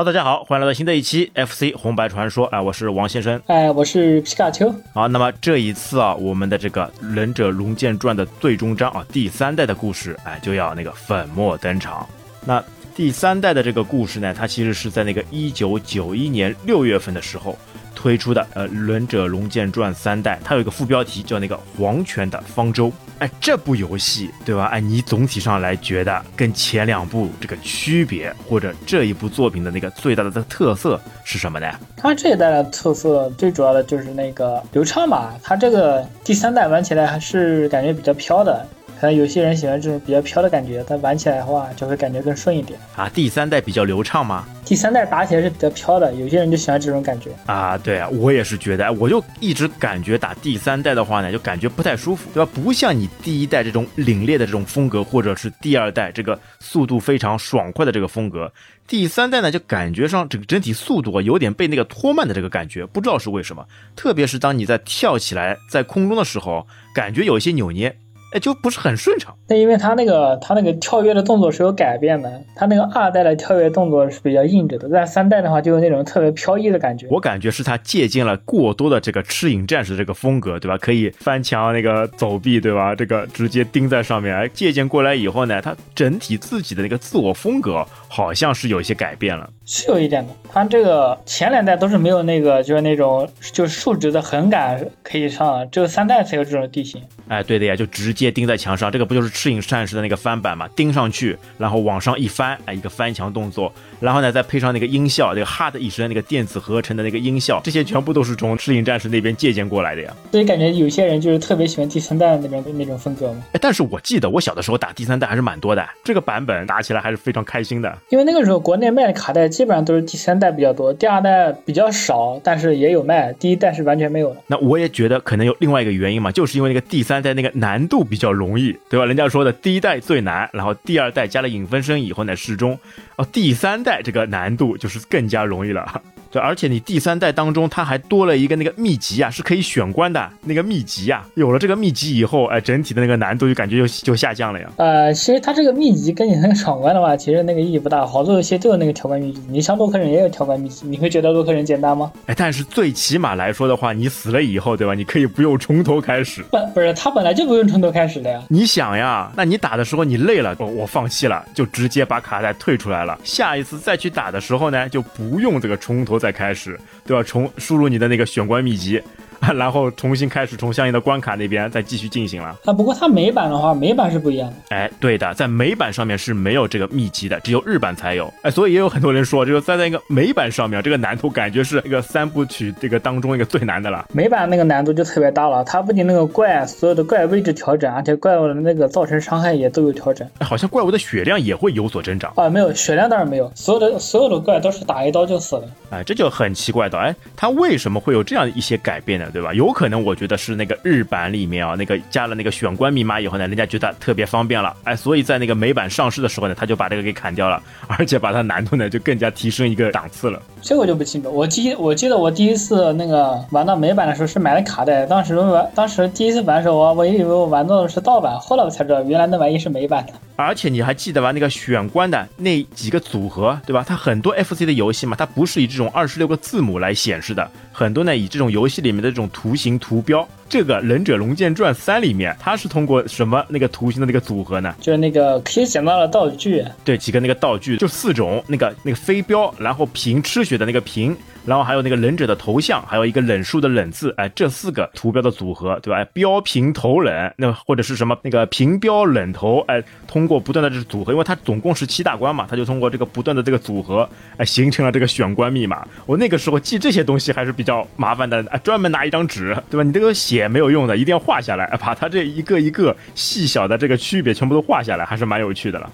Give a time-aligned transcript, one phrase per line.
[0.00, 2.46] Hello，大家好，欢迎来到新的一期 FC 红白传说。
[2.46, 3.38] 哎，我是王先生。
[3.48, 4.74] 哎，我是皮卡丘。
[4.94, 12.08] 好，那么这一次啊，我们的这个《忍者龙剑传》的最终章啊，第三代的故事，哎，就要那个粉墨登场。
[12.46, 12.64] 那
[13.00, 17.56] 第三代的这个故事呢，它其实是在那个一九九一年六月份的时候。
[17.94, 22.90] 推出的呃《忍者龙剑传》三代，它有一个副标题叫那个黄泉的方舟。
[23.18, 24.66] 哎，这部游戏对吧？
[24.66, 31.70] 哎，你总体上来觉得跟前两部这个区别，或者这一部作品的那个最大的这个特色是什么呢？
[31.96, 35.34] 它这一代的特色最主要的就是那个流畅嘛。
[35.42, 38.66] 它这个第三代玩起来还是感觉比较飘的。
[39.00, 43.08] 可能有些人喜欢这种比较飘的感觉，但玩起来的话就会感觉更顺一点啊。
[43.08, 44.46] 第三代比较流畅吗？
[44.62, 47.78] 第三代打起来是比较飘的，有些人就喜欢这种感觉啊。
[47.78, 52.50] 对啊，我也是觉得，我就一直感觉打第三代的话呢，就感觉不太舒服，对吧？
[52.54, 58.52] 不像你第一代这种凛冽的这种风格，或者是第二代这个速度非常爽快的这个风格，
[58.86, 63.66] 第三代呢就感觉上整个整体速度啊有点被那个拖慢的这个感觉，不知道是为什么。
[63.96, 67.96] 特别是当你在跳起来在空中的时候，感觉有一些扭捏。
[68.32, 69.34] 哎，就不是很顺畅。
[69.48, 77.06] 那因为他那个他那个跳跃的动作是有改变的，他那个二代的跳跃动作是比较硬着的，但三代的话就有那种特别飘逸的感觉。
[77.10, 80.78] 我感觉是他借鉴了过多的这个赤影战士这个风格，对吧？
[80.78, 82.94] 可以翻墙那个走壁，对吧？
[82.94, 84.34] 这个直接钉在上面。
[84.34, 89.50] 哎，借鉴过来以后呢，他整体自己的那个自我风格好像是有一些改变了。
[89.72, 97.00] 是有一点的，它这个前两代都是没有那个就是那种就是竖直的横杆可以上，只有三代才有这种地形。
[97.28, 100.66] 哎，对的呀，就直接钉在墙上，这个不就是赤影战士的那个翻版嘛？
[100.74, 110.12] 钉上去，然后往上一翻，哎，一个翻墙动作，然后呢，再配上那个音效，那个哈的一声，那个电子合成的那个音效，这些全部都是从赤影战士那边借鉴过来的呀。
[110.32, 113.44] 所以感觉有些人就是特别喜欢第三代那边那种风格嘛。
[113.52, 117.96] 哎，但是我记得我小的时候打第三代还是蛮多的，这个版本打起来还是非常开心的。
[118.08, 124.40] 因为那个时候国内卖的卡带基本上都是第三代比较多，第二代比较少，但是也有卖，第一代是完全没有的。
[124.48, 128.00] 那我也觉得可能有另外一个原因嘛，就是因为那个第三代那个难度。
[128.10, 129.06] 比较容易，对吧？
[129.06, 132.76] 人家说的第一代最难，然后第二代加了影分身以后呢适中，
[133.14, 136.02] 哦，第三代这个难度就是更加容易了。
[136.30, 141.26] 对，而且你第三代当中，它还多了一个那个秘籍啊，是可以选关的那个秘籍啊。
[141.34, 144.70] 有了这个秘籍以后，哎，整体的那个难度就感觉就就下降了呀。
[144.76, 148.06] 呃，其实它这个秘籍跟你那个闯关的话，其实那个意义不大。
[148.06, 152.10] 好多游戏都有那个调关秘籍，你像洛克人也有调关秘籍，你会觉得洛克人简单吗？
[152.26, 154.94] 哎，但是最起码来说的话，你死了以后，对吧？
[154.94, 156.42] 你可以不用从头开始。
[156.44, 158.42] 不，不是，他本来就不用从头开始的呀。
[158.48, 163.18] 你想呀，那你打的时候你累了，我我放弃了，就直接把卡带退出来了。
[163.24, 166.78] 下一次再去打的时候呢，就不用这个从头再开始。
[167.04, 169.02] 都要重输入你的那个选关秘籍。
[169.56, 172.56] 然后重新开始，从相应的关卡那边再继续进行了。
[172.64, 174.56] 啊，不过它美版的话，美版是不一样的。
[174.76, 178.32] 哎，对的，在美版上面是没有这个秘籍的，只有日版才有。
[178.42, 184.06] 哎，所以也有很多人说，就是在那个美版上面，这个难度感觉是一个三部曲这个当中一个最难的了。
[184.12, 190.28] 美版那个难度就特别大了，它不仅那个怪所有的怪位置调整，而且怪物的那个造成伤害也都有调整。
[190.38, 192.48] 哎好像怪物的血量也会有所增长啊？
[192.48, 195.62] 没有，血量当然没有，所有的所有的怪都是打一刀就死了。
[195.90, 196.98] 哎，这就很奇怪的。
[196.98, 199.29] 哎，它为什么会有这样一些改变呢？
[199.32, 199.52] 对吧？
[199.52, 200.14] 有可能我。
[200.20, 210.42] 觉得是那个日版里面啊，那个加了那个选关密码以后呢，人家觉得特别方便了，哎，所以在那个美版上市的时候呢，他就把这个给砍掉了，而且把它难度呢就更加提升一个档次了。
[210.62, 220.12] 这我就不清楚，我记我记得我第一次那个玩到美版的时候是买的卡带，当时玩当时第一次玩的时候，我我以为我玩到的是盗版，后来我才知道原来那玩意是美版的。
[220.36, 221.32] 而且你还记得吧？
[221.32, 223.84] 那个选关的那几个组合，对吧？
[223.86, 230.26] 它很多 FC 的游戏嘛，它不是以这种二十六个字母来显示的，很多呢以这种游戏里面的这种图形图标。
[230.50, 234.74] 这个《忍者龙剑传三》里面，它是通过什么那个图形的那个组合呢？
[234.80, 241.16] 就是那个可以捡到的道具，对，几个那个道具，就四种，那个那个飞镖，然后平吃血的那个平。
[241.46, 246.04] 然后还有那个忍者的头像，还有一个忍术的忍字，哎，这四个图标的组合，对吧？
[246.12, 254.06] 标平头忍，那或者是什么那个平标忍头，哎，通过不断的这组合，因为它总共是七大关嘛，它就通过这个不断的这个组合，
[254.36, 255.86] 哎，形成了这个选关密码。
[256.04, 259.82] 我那个时候记这些东西还是比较麻烦的，哎，专门拿一张纸，对吧？
[259.82, 265.90] 你这个写没有用的，一定要画下来，把它这一个一个细小的这个区别全部都画下来，还是蛮有趣的了。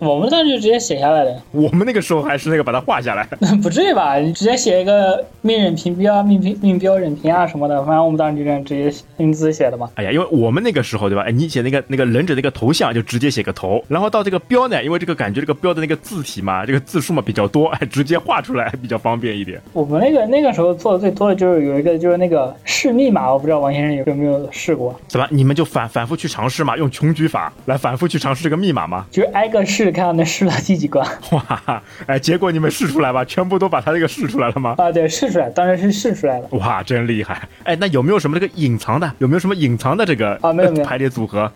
[0.00, 1.42] 我们当时就直接写下来的。
[1.50, 3.24] 我们那个时候还是那个把它画下来，
[3.62, 4.16] 不至于吧？
[4.16, 4.81] 你直接写。
[4.82, 9.88] 一个命忍评标、命平命标忍评啊什么的，反正我们当时就这样直接用字写的嘛。
[9.94, 11.22] 哎呀，因为我们那个时候对吧？
[11.22, 19.60] 哎，你写那个那个忍者那个头像就直接写个头，然后到这个标呢，因为这个感觉这个标的那个字体嘛，这个字数嘛比较多，哎，直接画出来比较方便一点。
[19.72, 24.98] 我们那个那个时候做的最多的就是有一个就是那个试密码，我不知道王先生有有没有试过？
[25.08, 26.76] 怎么你们就反反复去尝试嘛？
[26.76, 29.06] 用穷举法来反复去尝试这个密码吗？
[29.10, 31.06] 就是挨个试，看看能试到第几关。
[31.30, 34.71] 哇，哎，结果你们试出来吧，全部都把它这个试出来了吗？
[34.78, 36.48] 啊，对，试出来，当然是试出来了。
[36.52, 37.48] 哇，真厉害！
[37.64, 39.12] 哎，那有没有什么这个隐藏的？
[39.18, 40.52] 有没有什么隐藏的这个啊？
[40.52, 41.50] 没有没有 排列组合？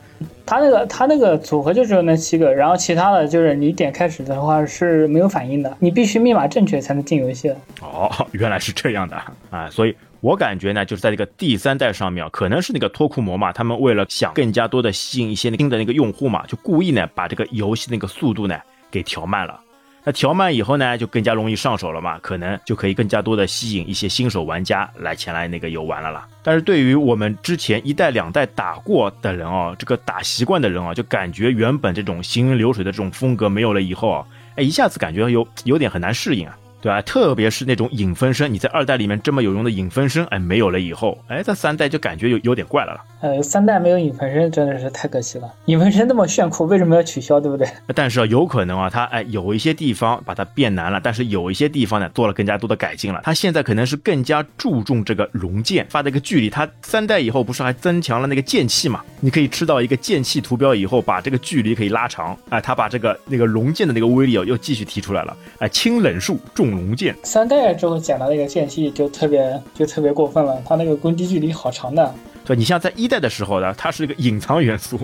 [0.44, 7.52] 它那个它那个组合就只有那七个，然后其他的就是你点开始的话是没有反应的，你必须密码正确才能进游戏。
[7.80, 9.16] 哦， 原来是这样的
[9.50, 9.68] 啊！
[9.70, 18.56] 所以我感觉呢，就是在这个第三代上面，可能是那个脱库魔嘛，他们为了想更加多的吸引一些新的那个用户嘛，就故意呢把这个游戏那个速度呢
[18.90, 19.60] 给调慢了。
[20.08, 26.28] 那调慢以后呢，就更加容易上手了嘛，可能就可以更加多的吸引一些新手玩家来前来那个游玩了啦。
[26.44, 34.24] 但是对于我们之前一代两代打过的人哦，这个打习惯的人啊，就感觉原本这种行云流水的这种风格没有了以后啊，
[34.54, 36.56] 哎，一下子感觉有有点很难适应啊。
[36.86, 37.02] 对吧？
[37.02, 43.00] 特别是那种影分身，你在二代里面这么有用的影分身，哎，没有了以后，哎，在三代就感觉有有点怪了了。
[43.22, 45.52] 呃，三代没有影分身真的是太可惜了。
[45.64, 47.40] 影分身那么炫酷， 为什么要取消？
[47.40, 47.66] 对不对？
[47.92, 53.20] 但是啊有可能啊，它哎有一些地方把它变难了，但是有一些地方呢做了更加多的改进了。
[53.24, 56.48] 它现在可能是更加注重这个龙剑发的一个距离。
[56.48, 59.02] 它三代以后不是还增强了那个剑气嘛？
[59.18, 62.38] 你可以吃到一个剑气图标以后，把这个距离可以拉长。
[62.50, 65.36] 哎，它把这个那个龙剑的那个威力哦又继续提出来了。
[65.58, 67.16] 哎，轻冷术重龙剑。
[67.22, 67.74] 三代。
[67.74, 72.14] 之后捡到那个剑气就特别就特别过分了，它那个攻击距离好长的。
[72.44, 74.98] 对，你像在一代的时候呢，它是一个隐藏元素。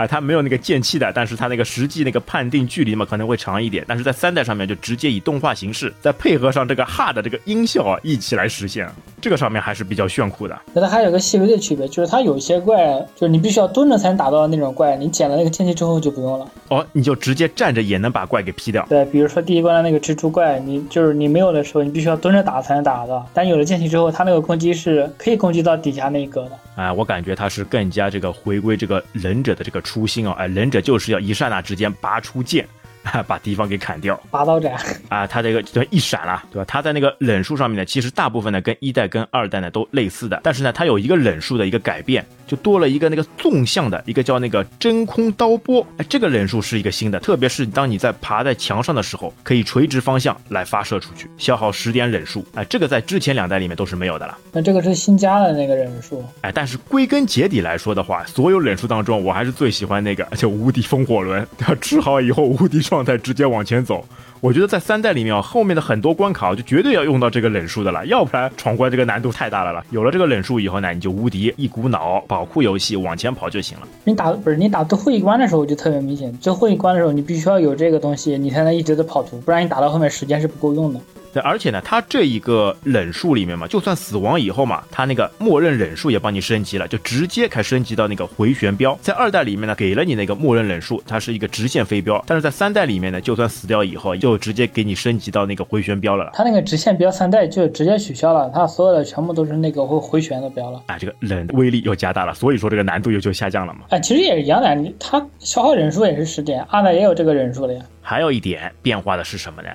[0.00, 3.84] 啊，它没有那个剑气的，但是它那个实际那个判定距离嘛，可能会长一点。
[3.86, 8.88] 但是在三代上面就直接以动画形式，再配合上这个哈的这个音效啊，一起来实现，
[9.20, 10.58] 这个上面还是比较炫酷的。
[10.72, 16.50] 那它还有个细微的区别，就是它有些怪，就是你必须要蹲着才能打到那种怪，你捡了那个剑气之后就不用了。
[16.68, 18.86] 哦，你就直接站着也能把怪给劈掉。
[18.88, 23.28] 对，比如说第一关的那个蜘蛛怪，你就是你没有的时候，你必须要蹲着打才能打到。
[23.34, 26.52] 但有了剑气之后，它那个攻击是可以攻击到底下那一格的。
[26.76, 30.70] 啊，我感觉它是更加这个回归这个忍者的这个初心哦，哎，忍。
[30.70, 32.68] 者就是要一刹那之间拔出剑，
[33.26, 34.20] 把敌方给砍掉。
[34.30, 34.74] 拔刀斩
[35.08, 36.64] 啊，他这个就一闪了，对吧？
[36.66, 42.24] 他在那个忍术上面呢，其实大部分呢跟一代跟二代呢都类似的，但是呢，它有一个忍术的一个改变。
[42.50, 54.36] 就多了一个那个纵向的一个叫那个真空刀波，哎，这个忍术是一个新的，特别是当你在爬在墙上的时候，可以垂直方向来发射出去，消耗十点忍术，哎，这个在之前两代里面都是没有的了。
[54.50, 61.46] 那这个是新加的那个忍术，哎，但是归根结底来说的话，所有忍术当中，我还是最喜欢那个就无敌风火轮，
[61.80, 64.04] 吃好以后无敌状态直接往前走。
[64.40, 69.84] 我觉得在三代里面啊，后面的很多关卡就绝对要用到这个忍术的了，要不然闯关这个难度太大了了。
[69.90, 73.86] 有了这个忍术以后呢，你就无敌，一股脑保护游戏往前跑就行了。
[74.04, 81.00] 你打不是你打最后一关的时候就特别明显，最后一关的时候你必须要有这个东西，你才能一直的跑图，不然你打到后面时间是不够用的。
[81.32, 88.98] 对，而且呢，它这一个忍术里面嘛，就算死亡以后嘛，它那个默认忍术也帮你升级了，就直接开升级到那个回旋镖。
[89.00, 96.30] 在二代里面呢，给了你那个默认忍术，它是一个直线飞镖，但是在三代里面呢，就算死掉以后，就直接给你升级到那个回旋镖了。
[96.34, 100.82] 它那个直线镖三代就直接取消了，它所有的全部都是那个会回旋的镖了。
[100.86, 103.80] 啊，这个忍威力又加大了，所以说这个难度又就下降了嘛。
[103.90, 107.82] 哎，其实也是一样的，你它消耗忍术也是十点，二代也有这个忍术的呀。
[108.02, 109.68] 还有一点变化的是什么呢？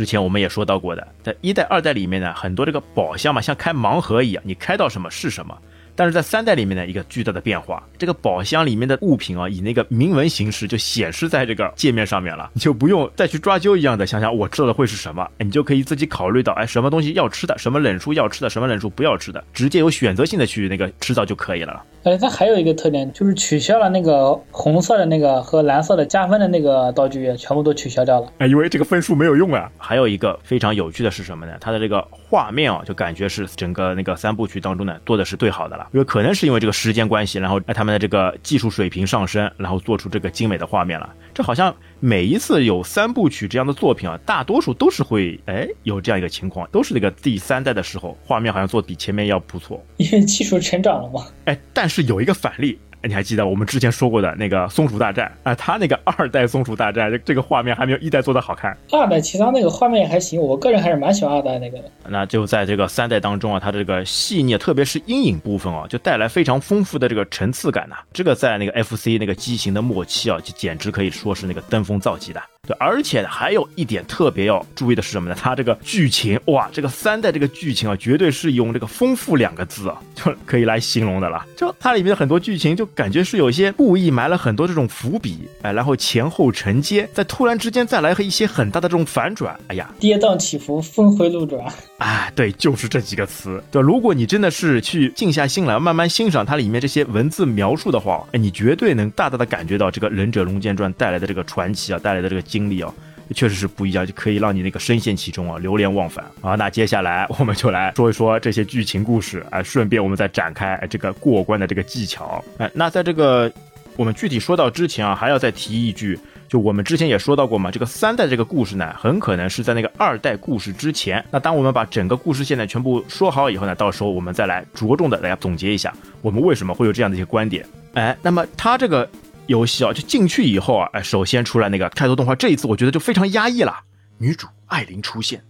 [0.00, 5.54] 之前我们也说到过的，在一代、二代里面呢，很多这个宝箱嘛，像开盲盒一样，你开到什么是什么。
[5.94, 21.82] 但是在三代里面呢，一个巨大的变化，这个宝箱里面的物品啊，以那个铭文形式就显示在这个界面上面了，你就不用再去抓阄一样的想想我知道的会是什么，你就可以自己考虑到，哎，什么东西要吃的，什么忍术要吃的，什么忍术不要吃的，直接有选择性的去那个吃到就可以了。
[22.04, 28.32] 哎，它还有一个特点，就是取消了那个红色的那个和蓝色的加分的那个道具，全部都取消掉了。
[28.38, 29.70] 哎，因为这个分数没有用啊。
[29.76, 31.52] 还有一个非常有趣的是什么呢？
[31.60, 35.88] 它的这个画面啊，就感觉是整个那个三部曲当中呢做的是最好的了。
[35.92, 41.12] 因为可能是因为这个时间关系，然后哎他们的这个技术水平上升，然后做出这个精美的画面了。
[41.34, 51.26] 这好像每一次有三部曲这样的作品啊，大多数都是会哎有这样一个情况，都是那个第三代的时候，画面好像做比前面要不错，因为技术成长了嘛。
[51.46, 52.78] 哎，但是有一个反例。
[53.02, 55.54] 你还记得我们之前说过的那个松鼠大战啊？
[55.54, 58.76] 它那个二代松鼠大战，这这个画面还没有一代做的好看。
[58.92, 61.84] 二代其他那个画面也还行，我个人还是蛮喜欢二代那个的。
[62.08, 67.96] 那就在这个三代当中啊，它这个细腻，特别是阴影部分啊，就带来非常丰富的这个层次感呐。
[68.12, 72.42] 这个在那个 FC 那个机型的末期啊，就简直可以说是那个登峰造极的。
[72.68, 75.36] 对，而且还有一点特别要注意的是什么呢？
[75.38, 81.44] 它这个剧情哇，这个三代这个剧情啊，绝对是用这个丰富两个字啊 就可以来形容的了。
[81.56, 91.64] 就它里面的很多剧情，就感觉是有一些故意埋了很多这种伏笔，哎，然后前后承接，在突然之间再来和一些很大的这种反转，哎呀，跌宕起伏，峰回路转。
[91.98, 93.62] 哎，对，就是这几个词。
[93.70, 102.92] 对，如果你真的是去静下心来，慢慢欣赏它里面这些文字描述的话，哎，你绝对能大大的感觉到这个《忍者龙剑传》带来的这个传奇啊，带来的这个经历啊，
[103.34, 106.56] 确实是不一样，就可以让你那个深陷其中啊，流连忘返啊。
[106.56, 112.44] 那接下来 我们就来说一说这些剧情故事，哎，顺便我们再展开这个过关的这个技巧。
[112.58, 113.50] 哎，那在这个
[113.96, 116.18] 我们具体说到之前啊，还要再提一句。
[116.50, 121.24] 就我们之前也说到过嘛，这个三代这个故事呢，很可能是在那个二代故事之前。
[121.30, 127.64] 那当我们把整个故事线呢全部说好以后呢，到时候我们再来着重的来总结一下，我们为什么会有这样的一些观点。
[127.94, 129.08] 哎，那么它这个
[129.50, 133.76] 游戏啊，就进去以后啊，哎，首先出来那个开头动画，这一次我觉得就非常压抑了。
[134.16, 135.44] 女主艾琳出现，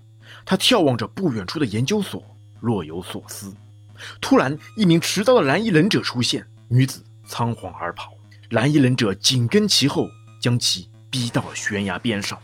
[0.47, 2.25] 她眺望着不远处的研究所，
[2.61, 3.55] 若有所思。
[4.19, 8.15] 突然，一名持刀的蓝衣忍者出现，女子仓皇而跑，
[8.49, 10.09] 蓝衣忍者紧跟其后，
[10.41, 10.89] 将其。
[11.11, 12.39] 逼到了悬崖边上，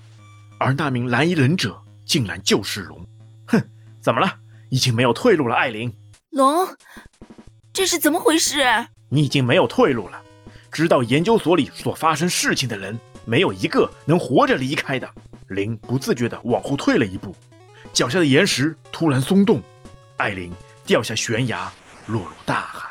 [0.58, 3.06] 而那名蓝衣忍者竟然就是龙。
[3.46, 3.62] 哼，
[4.00, 4.40] 怎么了？
[4.70, 5.94] 已经没有退路了，艾琳。
[6.30, 6.66] 龙，
[7.72, 8.58] 这是怎么回事？
[9.08, 10.20] 你已经没有退路了。
[10.70, 15.08] 知道研究所里所发生事情的人，没有一个能活着离开的。
[15.48, 17.34] 林不自觉地往后退了一步，
[17.92, 19.62] 脚下的岩石突然松动，
[20.16, 20.52] 艾琳
[20.84, 21.70] 掉下悬崖，
[22.06, 22.88] 落入大海。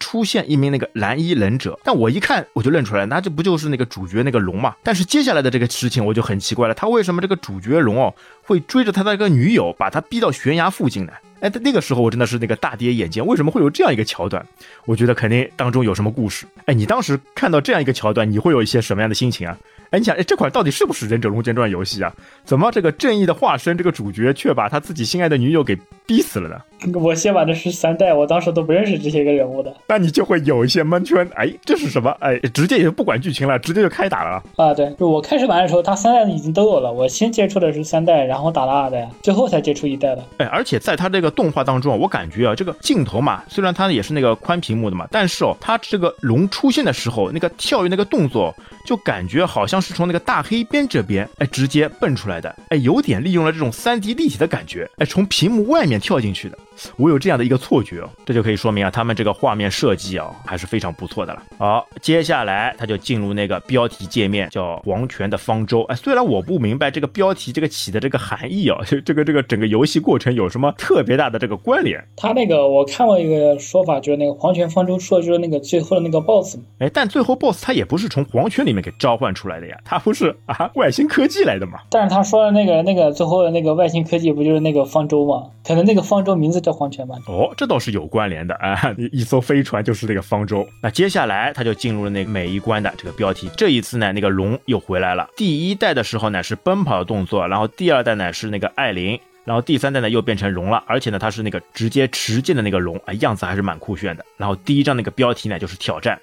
[0.00, 4.74] 出现一名那个蓝衣忍者，但我一看我就认出来，那这不就是那个主角那个龙嘛？
[4.82, 11.12] 但是接下来的这个事情我就很奇怪了，他为什么这个主角龙哦会追着他的一个女友，把他逼到悬崖附近呢？
[11.40, 14.44] 哎，那个时候我真的是那个大跌眼镜，为什么会有这样一个桥段？
[14.86, 16.46] 我觉得肯定当中有什么故事。
[16.66, 19.56] 哎，你当时看到这样一个桥段，你会有一些什么样的心情啊？
[19.90, 22.12] 哎，你想，哎，这款到底是不是《忍者龙剑传》游戏啊？
[22.44, 26.56] 怎么这个正义的化身这个主角却把他自己心爱的女友给逼死了呢？
[26.94, 29.74] 我先玩的是三代，我当时都不认识这些个人物的。
[29.88, 31.28] 那你就会有一些蒙圈。
[31.34, 32.10] 哎，这是什么？
[32.20, 34.42] 哎，直接也就不管剧情了，直接就开打了。
[34.56, 36.90] 啊，对，就我开始玩的时候，他三代已经都有了。
[36.90, 40.24] 我先接触的是三代，然后打了二代，最后才接触一代的。
[40.38, 48.54] 哎，而且在他这个动画当中，我感觉啊，这个镜头嘛，虽然它也是那个宽屏幕的嘛，但是哦，它这个龙出现的时候，那个跳跃那个动作，
[48.86, 50.64] 就感觉好像是从那个大黑。
[50.70, 56.58] 边这边哎，直接蹦出来的哎，有点利用了这种三 D 立体的感觉哎，从屏幕外面跳进去的，
[56.96, 61.42] 我有这样的一个错觉哦，这就可以说明啊，他们这个画面设计啊还是非常不错的了。
[61.58, 72.02] 好，接下来他就进入那个标题界面，叫《黄泉的方舟》哎，虽然我不明白这个标题这个起的这个含义啊， 这个这个整个游戏过程有什么特别大的这个关联？
[72.16, 80.34] 他那个我看过一个说法，就是那个黄泉方舟说的就是那个最后的那个 BOSS 嘛哎，但最后 BOSS 他也不是从黄泉里面给召唤出来的呀，他不是。
[80.46, 81.80] 啊，外星科技来的嘛？
[81.90, 85.50] 但是他说的那个那个最后的那个外星科技不就是那个方舟吗？
[85.64, 87.16] 可能那个方舟名字叫黄泉吧？
[87.26, 88.94] 哦，这倒是有关联的 啊！
[89.10, 90.68] 一艘飞船就是那个方舟。
[90.82, 93.50] 那接下来他就进入了那个每一关的这个标题。
[93.56, 95.26] 这一次呢，那个龙又回来了。
[95.34, 104.22] 第一代的时候呢是奔跑的动作，然后第二代呢是那个艾琳，然后第三代呢又变成龙了，而且呢它是那个直接持剑的那个龙啊，样子还是蛮酷炫的。
[104.36, 106.20] 然后第一张那个标题呢就是挑战。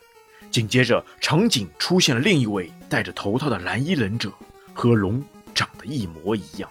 [0.51, 4.31] 紧接着，场景出现了另一位戴着头套的蓝衣忍者，
[4.74, 5.22] 和龙
[5.55, 6.69] 长得一模一样。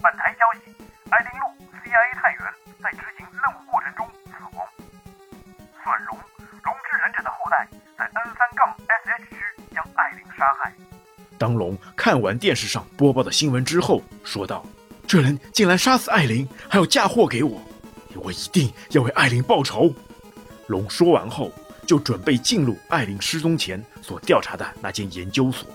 [0.00, 0.67] 本台消息：
[7.50, 9.36] 代，在 N 三杠 SH 区
[9.74, 10.72] 将艾琳杀害。
[11.36, 14.64] 当龙看完电视上播报的新闻之后，说道
[15.06, 17.60] ：“这人竟然杀死艾琳，还要嫁祸给我，
[18.14, 19.92] 我一定要为艾琳报仇。”
[20.68, 21.52] 龙说完后。
[21.86, 25.66] 就准备进入艾琳失踪前所调查的那间研究所，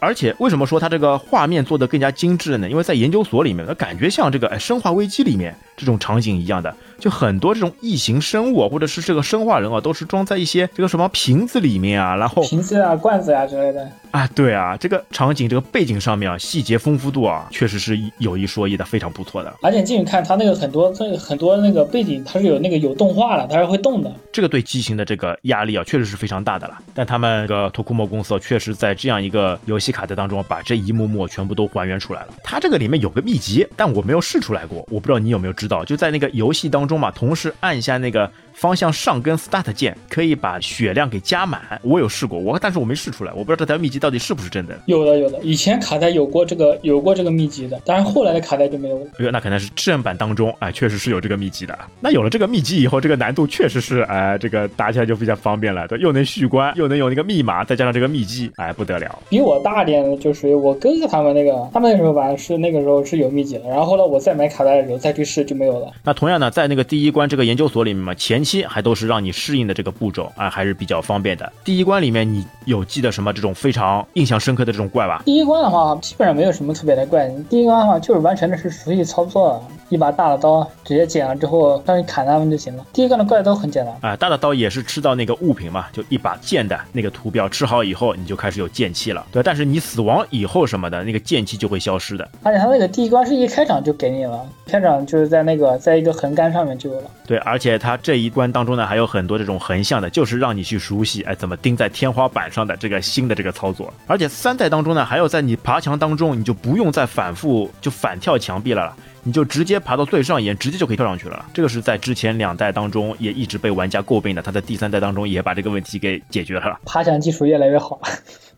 [0.00, 2.68] 而且为什么说他这个画面做得更加精致呢？
[2.68, 6.72] 因为在研究所里面，感觉像这个《生化危机》里面这种场景一样的。
[6.98, 19.52] 就很多这种异形生物，或者是这个生化人啊，都是装在一些这个什么瓶子里面啊，然后瓶子啊、罐子啊之类的啊，对啊，这个场景、这个背景上面啊，细节丰富度啊，确实是有一说一的，非常不错的。
[19.62, 24.14] 而且进去看，它那个很多这很多那个背景，它是有那个有动画了，它是会动的。
[24.30, 26.78] 这个对机型的这个压力啊，确实是非常大的了。
[26.94, 32.28] 但他们这个托库莫公司确实在这样一个游戏卡带当中，把这一幕幕全部都还原出来了。
[32.44, 37.82] 它这个里面有个秘籍，但我没有试出来过，我不知道你有没有知道，就在那个游戏当中嘛，同时按。
[37.82, 41.60] 一下那个方向上跟 Start 键可以把血量给加满。
[41.82, 44.78] 我有试过，我但是我没试出来，我不知道这条秘籍到底是不是真的。
[44.86, 49.06] 有的有的，以前卡带有过这个有过这个秘籍的，但是后来的卡带就没有了。
[49.18, 51.78] 哎呦，那可能是正版当中，哎，确实是有这个秘籍的。
[52.00, 59.18] 那有了这个秘籍以后，这个难度确实是，哎，这个打起来就比较方便了，对，又能续关，又能有那个密码，再加上这个秘籍，哎，不得了。
[59.28, 65.92] 比我大点的就属于我哥哥他们那个，他们那时候玩是那个时候是有秘籍的，然后后来我再买卡带的时候再去试就没有了。
[66.04, 71.52] 那同样呢，在那个第一关这个研究所里面嘛，前期还都是让你适应的这个步骤，啊，还是比较方便的。
[71.64, 75.22] 第一关里面你有记得什么这种非常印象深刻的这种怪吧？
[75.24, 82.86] 第一关的话，基本上没有什么特别的怪，第一关的话就是完全的是熟悉操作，一把大的刀直接剪了之后让你砍他们就行了。
[82.92, 83.94] 第一关的怪都很简单。
[84.00, 89.42] 啊，大的刀也是吃到那个物品嘛，就一把剑的那个图标吃好以后，你就开始有剑气了，对。
[89.42, 92.28] 但是你死亡以后什么的，那个剑气就会消失的。
[92.42, 97.10] 而且他那个第一关是一开场就给你了，开场就是在那个在一个横杆上面就有了。
[97.26, 103.92] 对，而且它这一关当中呢，还有很多这种横向的，就是让你去熟悉，哎，怎么钉在天花板上的这个新的这个操作。
[104.06, 111.44] 而且三代当中呢，还有在你爬墙当中，你就不用再反复就反跳墙壁了，你就直接爬到最上沿，直接就可以跳上去了。
[111.52, 116.80] 这个是在之前两代当中也一直被玩家诟病的，它在第三代当中也把这个问题给解决了。
[116.86, 118.00] 爬墙技术越来越好，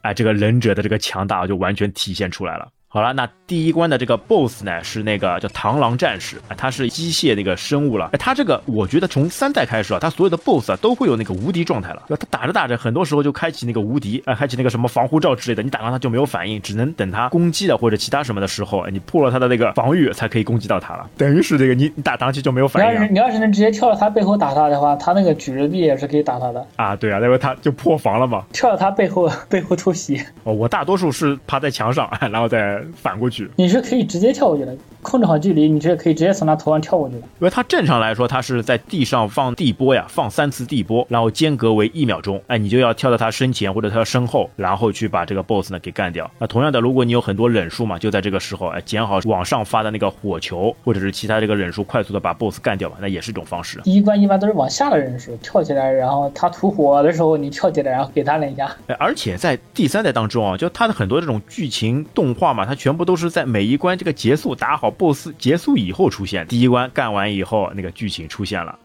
[0.02, 2.68] 哎，这个忍者的这个强大就完全体现出来了。
[2.86, 8.08] 好了，那第一关的这个 BOSS 呢是那个叫螳螂战士啊，他是机械那个生物了。
[8.12, 12.04] 哎，他这个我觉得从三代开始啊，他所有的 BOSS 啊都会有那个无敌状态了。
[12.08, 21.10] 他打着打着，很多时候就开启那个无敌，哎，开启那个什么防护罩之类的，你打到他就没有反应，只能等他攻击的或者其他什么的时候，哎，你破了他的那个防御才可以攻击到他了。
[21.18, 26.96] 等于是这个你你打上去就没有反应你要是你要是能直接跳到他背后打他的话，他那个举着臂也是可以打他的，啊。
[26.96, 28.42] 对啊，因为他就破防了嘛。
[28.54, 33.33] 跳到他背后 背后偷袭，哦，我大多数是趴在墙上，哎 然后再反过去。
[33.56, 37.20] 你是可以直接跳过去的，控制好距离，你是可以直接从他头上跳过去的。
[37.20, 42.40] 因为它正常来说，它是在地上放地波呀，放三次地波，然后间隔为一秒钟。
[42.46, 46.30] 哎，你就要跳到他身前或者他的身后，然后去把这个 BOSS 呢给干掉。
[46.38, 53.80] 那同样的，如果你有很多忍术嘛，就在这个时候，哎，捡好往上发的那个火球，或者是其他这个忍术，快速的把 BOSS 干掉嘛，那也是一种方式。
[53.84, 58.74] 第一关一般都是往下的忍术跳起来，然后他吐火的时候你跳起来，然后给他两下。
[58.86, 66.46] 哎，而且在第三代当中啊，就它的很多这种剧情动画嘛，它全部都是在每一关这个结束打好 BOSS 结束以后出现。
[66.46, 68.78] 第一关干完以后，那个剧情出现了。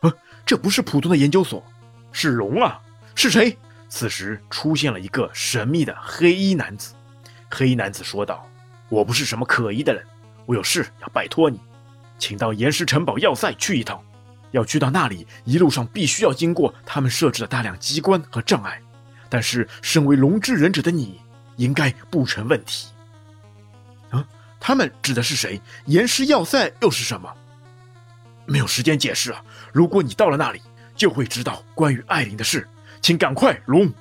[0.00, 0.12] 呃，
[0.44, 1.62] 这不是普通的研究所，
[2.12, 2.80] 是龙啊！
[3.14, 3.56] 是谁？
[3.88, 6.94] 此时出现了一个神秘的黑衣男子。
[7.50, 8.48] 黑衣男子说道
[8.88, 10.02] ：“我不是什么可疑的人，
[10.46, 11.60] 我有事要拜托你，
[12.18, 14.02] 请到岩石城堡要塞去一趟。
[14.52, 18.80] 要去到那里，一路上必须要经过他们设置的大量机关和障碍。
[19.28, 21.20] 但是，身为龙之忍者的你，
[21.56, 22.88] 应该不成问题。
[24.64, 25.60] 他们指的是谁？
[25.86, 27.28] 岩石要塞又是什么？
[28.46, 29.42] 没有时间解释啊！
[29.72, 30.62] 如果你到了那里，
[30.94, 32.64] 就会知道关于艾琳的事。
[33.00, 33.92] 请赶快，龙！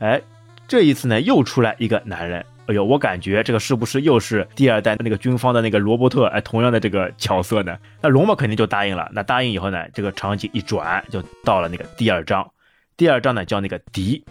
[0.00, 0.20] 哎，
[0.66, 2.44] 这一次呢，又出来一个男人。
[2.66, 6.24] 哎呦，我感觉这个是不是又是第二代那个军方的那个罗伯特？
[6.26, 7.78] 哎，同样的这个角色呢？
[8.00, 9.08] 那龙嘛肯定就答应了。
[9.12, 12.50] 那答应以后呢，这个场景一转，就到了那个第二章。
[12.96, 14.24] 第二章呢叫那个敌。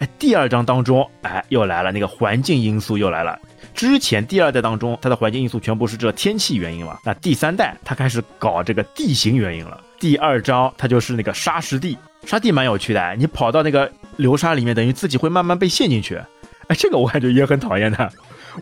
[0.00, 3.38] 哎，第二章当中，哎，又来了那个环境因素又来了。
[3.74, 6.98] 之前第二代当中，它的环境因素全部是这天气原因了？
[7.04, 9.80] 那第三代它开始搞这个地形原因了。
[9.98, 13.16] 第二招它就是那个沙石地，沙地蛮有趣的。
[13.16, 16.16] 你跑到那个流沙里面，等于自己会慢慢被陷进去。
[16.68, 18.12] 哎，这个我感觉也很讨厌的。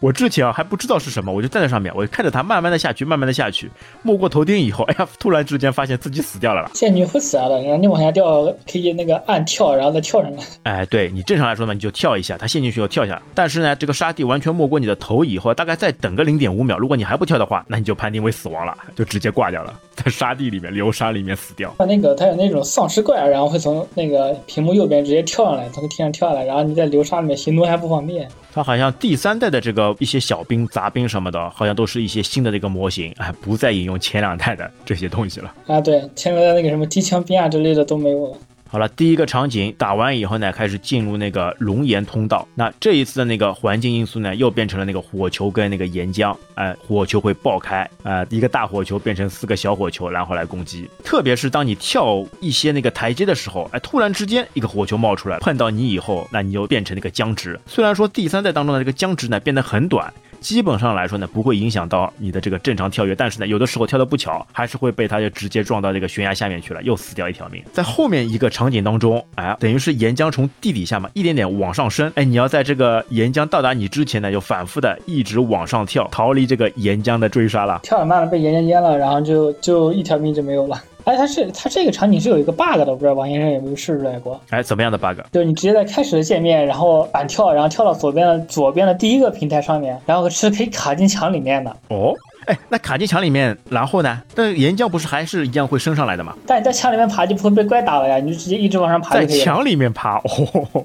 [0.01, 3.71] 我之前啊还不知道是什么，我就站在上面，我就看着它慢慢的下去，慢慢的下去，
[4.03, 6.71] 没过头顶以后，哎呀，突然之间发现自己死掉了啦。
[6.75, 10.43] 陷进去会死啊的，然后你往下掉可以那个按跳，然后再跳上来。
[10.65, 13.21] 哎，对你正常来说呢，你就跳一下，它陷进去后跳下。
[13.35, 21.75] 但是呢，这个沙地完全没过你的头以后，大概再等个零点五秒，如果你还不跳的话，那你就判定为死亡了，就直接挂掉了，在沙地里面流沙里面死掉。
[21.79, 28.29] 它那个它有那种丧尸怪，然后会从那个屏幕右边直接跳上来，从天上跳下来，然后你在流沙里面行动还不方便。
[28.53, 35.55] 它好像第三代的这个一些小兵、杂兵什么的，好像都是一些新的这个模型，哎，不再引用前两代的这些东西了。
[35.67, 38.39] 啊，对，前两代那个什么机枪兵啊之类的都没有了。
[38.71, 42.47] 好了，第一个场景打完以后呢，开始进入那个熔岩通道。
[42.55, 50.87] 那这一次的那个环境因素呢，又变成了那个火球跟那个岩浆，哎，火球会爆开，啊，一个大火球变成四个小火球，然后来攻击。
[51.03, 57.59] 特别是当你跳一些那个台阶的时候，哎，突然之间一个火球冒出来，碰到你以后，那你就变成那个僵直。
[57.67, 60.13] 虽然说第三代当中的这个僵直呢变得很短。
[60.41, 67.63] 基本上来说呢，不会影响到你的这个正常跳跃，但是呢，有的时候跳的不巧，还是会被它就直接撞到这个悬崖下面去了，又死掉一条命。
[67.73, 77.81] 在后面一个场景当中，哎，等于是岩浆从地底下嘛，一点点往上升，哎，你要在这个岩浆到达你之前呢，就反复的一直往上跳，逃离这个岩浆的追杀了。
[77.83, 80.83] 跳的慢了被岩浆淹了，然后就就一条命就没有了。
[81.09, 84.39] 哎，它是它这个场景是有一个 bug 的，我不知道王先生有没有试出来过？
[84.51, 85.19] 哎，怎么样的 bug？
[85.33, 91.75] 就是你直接在开始的界面，然后反跳，然后跳到左边的左边的第一个平台上面，然后是可以卡进墙里面的。
[91.89, 92.13] 哦，
[92.45, 94.21] 哎，那卡进墙里面，然后呢？
[94.35, 96.37] 但岩浆不是还是一样会升上来的吗？
[96.47, 99.45] 但你在墙里面爬就不会被怪打了呀，你就直接一直往上爬在就可以了。
[99.47, 100.85] 墙里面爬，哦，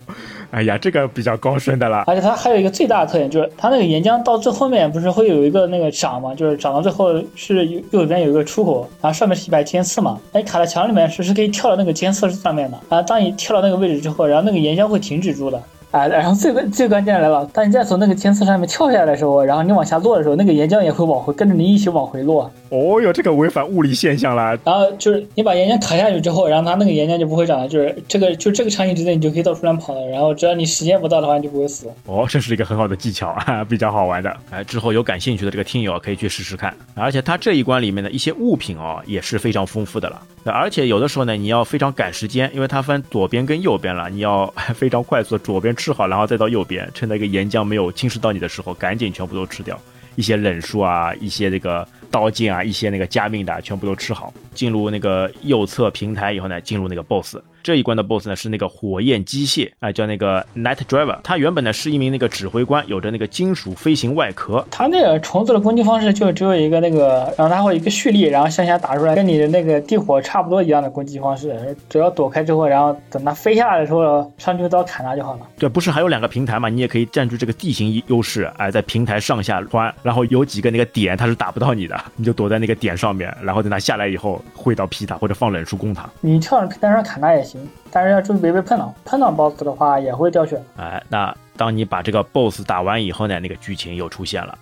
[0.53, 2.03] 哎呀，这个比较高深的了。
[2.05, 6.35] 而且它还有一个最大的特点，就是它那个岩浆到最后面不是会有一个那个长嘛？
[6.35, 10.19] 就是长到最后是右右边有一个出口，然后上面是一排尖刺嘛。
[10.31, 12.77] 哎，卡在墙里面是是可以跳到那个尖刺上面的。
[12.87, 15.59] 然后当你跳到那个位置之后，然后那个岩浆会停止住的。
[15.93, 22.51] 哎，然后最关最关键来了，当你再从那个尖刺上面跳下来的时候，然后你往下落的时候，那个岩浆也会往回跟着你一起往回落。
[22.69, 24.57] 哦哟，这个违反物理现象了。
[24.63, 30.03] 然后就是你把岩浆卡下去之后，然后它那个岩浆就不会长了，就是这个就这个场景之内你就可以到处乱跑了。
[30.07, 31.85] 然后只要你时间不到的话，你就不会死。
[32.07, 34.35] 哦，这是一个很好的技巧啊， 比较好玩的。
[34.49, 36.73] 哎，之后有感兴趣的这个听友可以去试试看。
[36.95, 40.19] 而且它这一关里面的一些物品哦，也是非常丰富的了。
[40.45, 49.77] 而且有的时候呢，你要非常赶时间，因为它分左边跟右边了，你要 非常快速的左边吃好，然后再到右边，趁那个岩浆没有侵蚀到你的时候，赶紧全部都吃掉。
[50.15, 54.31] 一些忍术啊，一些这个刀剑啊，一些那个加命的啊，全部都吃好。
[54.53, 57.37] 进入那个右侧平台以后呢，进入那个 BOSS。
[57.63, 61.17] 这一关的 BOSS 呢是那个火焰机械，啊、叫那个 Night Driver。
[61.23, 64.63] 他原本呢是一名那个指挥官，有着那个金属飞行外壳。
[64.69, 71.75] 它那个虫子的攻击方式就只有一个那个，然后它会一个蓄力，然后向下打出来，跟你的那个地火差不多一样的攻击方式。
[71.89, 75.47] 只要躲开之后，然后等它飞下来的时候，上去刀砍它就好了。
[75.57, 76.67] 对，不是还有两个平台嘛？
[76.69, 86.09] 你也可以占据这个地形优势，哎，在平台上下穿，然后有几个那个点它是打不到你的，你就躲在那个点上面，然后等他下来以后挥刀劈他或者放冷术攻它。
[86.21, 90.61] 你跳上平台上砍他也行，但是要注意别被碰到，碰到 BOSS 的话也会掉血。
[90.77, 94.57] 哎，那当你把这个 BOSS 打完以后呢，那个剧情又出现了。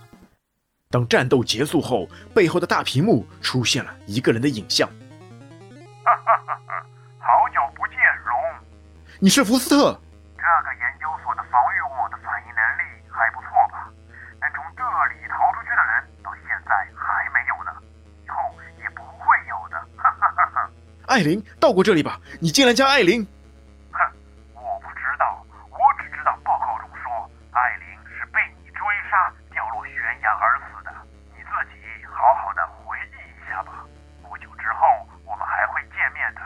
[0.89, 4.87] 当战斗结束后，背后的大屏幕出现了一个人的影像。
[6.03, 6.85] 哈哈哈哈
[7.19, 8.35] 好久不见，龙。
[9.19, 9.97] 你是福斯特？
[10.35, 12.00] 这个研究所的防御物
[21.11, 22.21] 艾琳，到过这里吧？
[22.39, 23.27] 你竟然叫艾琳？
[23.91, 23.99] 哼，
[24.55, 27.11] 我不知道，我只知道报告中说
[27.51, 28.79] 艾琳是被你追
[29.11, 30.91] 杀掉落悬崖而死的。
[31.35, 31.75] 你自己
[32.07, 33.83] 好好的回忆一下吧。
[34.23, 34.87] 不久之后
[35.27, 36.39] 我们还会见面的，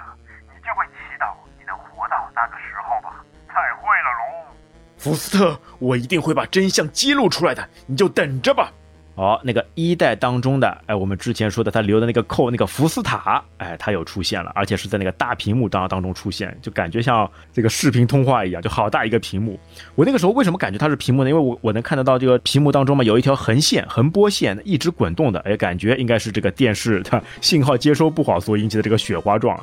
[0.50, 3.22] 你就会祈祷你能活到那个时候吧。
[3.54, 4.58] 再会了，龙。
[4.98, 8.74] 福斯特，我一定会把真相揭露出来的，你就等着吧。
[9.16, 19.58] 哦，那个一代当中的，哎，我们之前说的他留的那个扣，那个福斯塔，哎，他又出现了，而且是在那个大屏幕当当中出现，就感觉像这个视频通话一样，就好大一个屏幕。
[19.96, 21.30] 我那个时候为什么感觉它是屏幕呢？
[21.30, 29.58] 因为我我能看得到这个屏幕当中嘛，有一条横线、横波线一直滚动的，哎，感觉应该是这个电视它信号接收不好所引起的这个雪花状。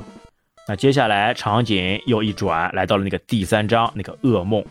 [0.67, 4.65] 那接下来场景又一转，来到了那个第三章那个噩梦。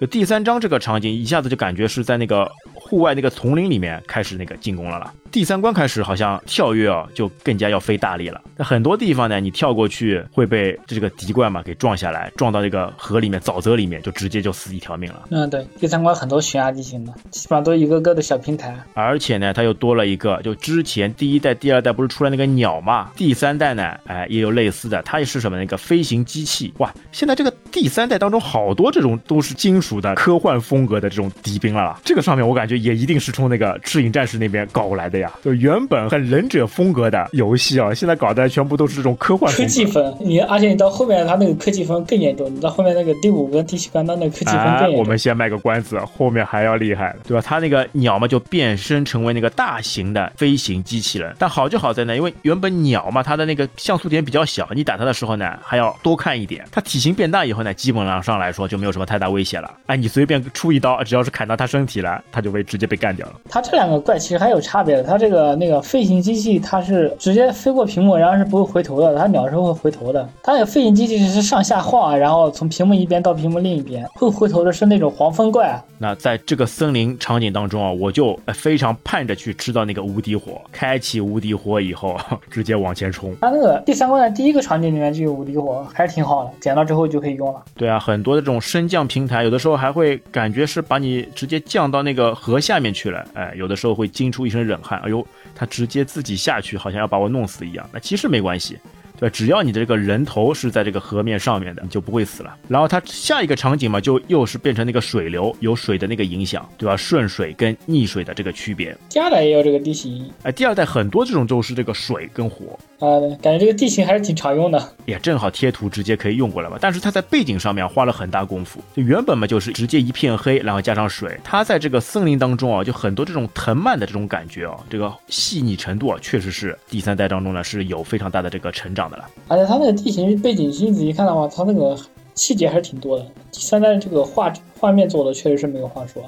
[0.00, 2.50] 就第三章这个场景，一下子就感觉是在那个
[2.92, 5.14] 户外那个丛林里面开始那个进攻了啦。
[5.32, 8.38] 第三关开始好像跳跃啊，就更加要费大力了。
[8.54, 15.22] 那很多地方呢，你跳过去会被这个敌怪嘛给撞下来，撞到这个河里面、沼泽里面，就直接就死一条命了。
[15.30, 18.76] 嗯，对，第三关很多悬崖地形的，基本上都一个个的小平台。
[18.92, 23.10] 而且呢，它又多了一个，就之前第一代、第二代不是出来那个鸟嘛？
[23.16, 26.92] 第三代呢，哎，也有类似的，它也是什么那个飞行机器哇！
[27.10, 31.98] 现在这个第三代当中好多这种都是金属的科幻风格的这种敌兵了啦。
[32.04, 35.32] 这个上面我感觉也一定是从那个赤影战士那边搞过来的呀。
[35.42, 39.64] 就原本很忍者风格的游戏啊，现在搞的全部都是这种科幻科。
[39.64, 44.98] 技风，你而且你到后面它那个科技风更严重，你到后面那个第五跟第七关它那个科技风哎更，严重。
[44.98, 47.42] 我们先卖个关子，后面还要厉害了，对吧？
[47.44, 51.34] 它那个鸟嘛，就变身成为那个大型的飞行机器人。
[51.38, 56.64] 但好就好在呢，因为原本鸟嘛，它的那个像素点比较小，你打它的时候呢，还要多看一点。
[56.70, 59.70] 它体型变大以后呢，基本上上来说就没有什么太大威胁了。
[59.86, 63.34] 哎，你随便出一刀，只要是砍到它身体了，它就被直接被干掉了。
[63.48, 70.26] 它这两个怪其实还有差别的，它这个那个飞行机器它是直接飞过屏幕，然后是不会回头的，它鸟是会回头的。
[70.42, 75.84] 它那个飞行机器是上下晃啊，然后从屏幕一边到屏幕另一边，会回头的是那种黄蜂怪啊。
[75.98, 80.58] 那在这个森林场景当中啊，我就呃非常盼着去吃到那个无敌火。
[80.72, 82.18] 开启无敌火以后，
[82.50, 83.36] 直接往前冲。
[83.42, 87.62] 它那个第三关的第一个场景里面就有无敌火，还是挺好的，捡到之后就可以用了。
[87.76, 97.88] 对啊，很多的这种升降平台，有的时候还会感觉是把你直接降到那个河下面去了，哎，有的时候会惊出一身冷汗，哎呦，他直接自己下去，好像要把我弄死一样。
[97.92, 98.78] 那其实没关系，
[99.22, 102.56] 对对，只要你的这个人头是在这个河面上面的，你就不会死了。
[102.66, 106.96] 然后它下一个场景嘛，就又是变成那个水流，有水的那个影响，对吧？
[106.96, 108.96] 顺水跟逆水的这个区别。
[109.08, 113.06] 第二代也有这个地形，哎，第二代很多这种都是这个水跟火，啊、
[113.40, 114.92] 感觉这个地形还是挺常用的。
[115.06, 116.76] 也正好贴图直接可以用过来嘛。
[116.80, 121.38] 但是它在背景上面花了很大功夫，就原本嘛就是直接一片黑，然后加上水。
[121.44, 129.08] 它在这个森林当中啊，就很多这种藤蔓的这种感觉啊，这个细腻程度啊，确实是第三代当中呢是有非常大的这个成长
[129.48, 131.96] 而且它那个地形背景，你仔细看的话，它那个
[132.34, 133.26] 细节还是挺多的。
[133.50, 136.22] 第三代这个画画面做的确实是没有话说。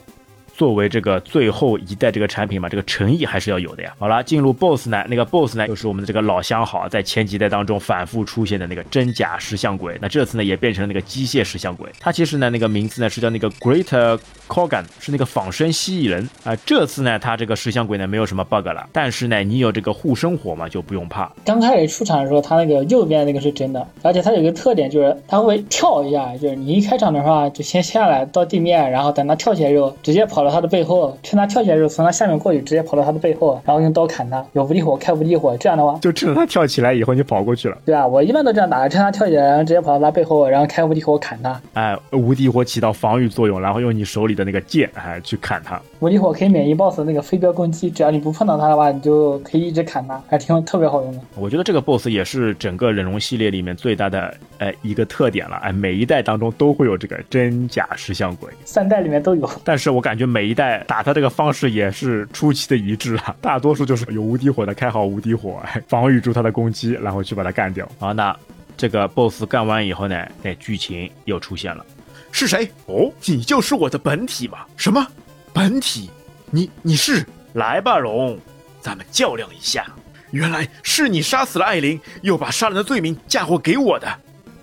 [0.56, 3.92] 作为这个最后一代这个产品嘛，这个诚意还是要有的呀。
[3.98, 9.98] 好了，进入 BOSS 呢，那个 BOSS 呢，就是我们的这个老相好，在前几代当中反复出现的那个真假石像鬼。
[10.00, 11.90] 那这次呢，也变成了那个机械石像鬼。
[11.98, 21.32] 它其实呢，那个名字呢是叫那个 Great Kogan，是那个仿生蜥蜴人啊、这次呢，它这个石像鬼呢没有什么 bug 了，但是呢，你有这个护身火嘛，就不用怕。
[21.44, 41.60] 刚开始出场的时候，它那个右边那个是真的，而且它有一个特点就是它会跳一下，就是你一开场的话就先下来到地面，然后等它跳起来之后，直接跑到他的背后，趁他跳起来的时候从他下面过去，直接跑到他的背后，然后用刀砍他，有无敌火开无敌火，这样的话，就趁着他跳起来以后，你跑过去了，对啊，我一般都这样打，趁他跳起来，然后直接跑到他背后，然后开无敌火砍他。
[41.72, 45.80] 哎，无敌火起到防御作用，然后用你手里的那个剑，哎，去砍他。
[46.00, 51.18] 无敌火可以免疫 BOSS 那个飞镖攻击，只要你不碰到他的话，你就可以一直砍他，还挺特别好用的。
[51.36, 59.48] 我觉得这个 BOSS 也是整个忍龙系列里面最大的哎一个特点了，哎，每一代当中都会有这个真假石像鬼，三代里面都有。
[59.64, 67.88] 但是我感觉每一代打他这个方式也是出奇的一致啊，大多数就是有无敌火的开好无敌火，哎， 防御住他的攻击，然后去把他干掉。
[68.00, 68.36] 好，那
[68.76, 71.86] 这个 BOSS 干完以后呢，那，剧情又出现了，
[72.32, 72.68] 是谁？
[72.86, 74.66] 哦，你就是我的本体吗？
[74.76, 75.06] 什么
[75.52, 76.10] 本体？
[76.50, 77.24] 你你是？
[77.52, 78.36] 来吧，龙，
[78.80, 79.86] 咱们较量一下。
[80.32, 84.08] 原来是你杀死了艾琳，又把杀人的罪名嫁祸给我的。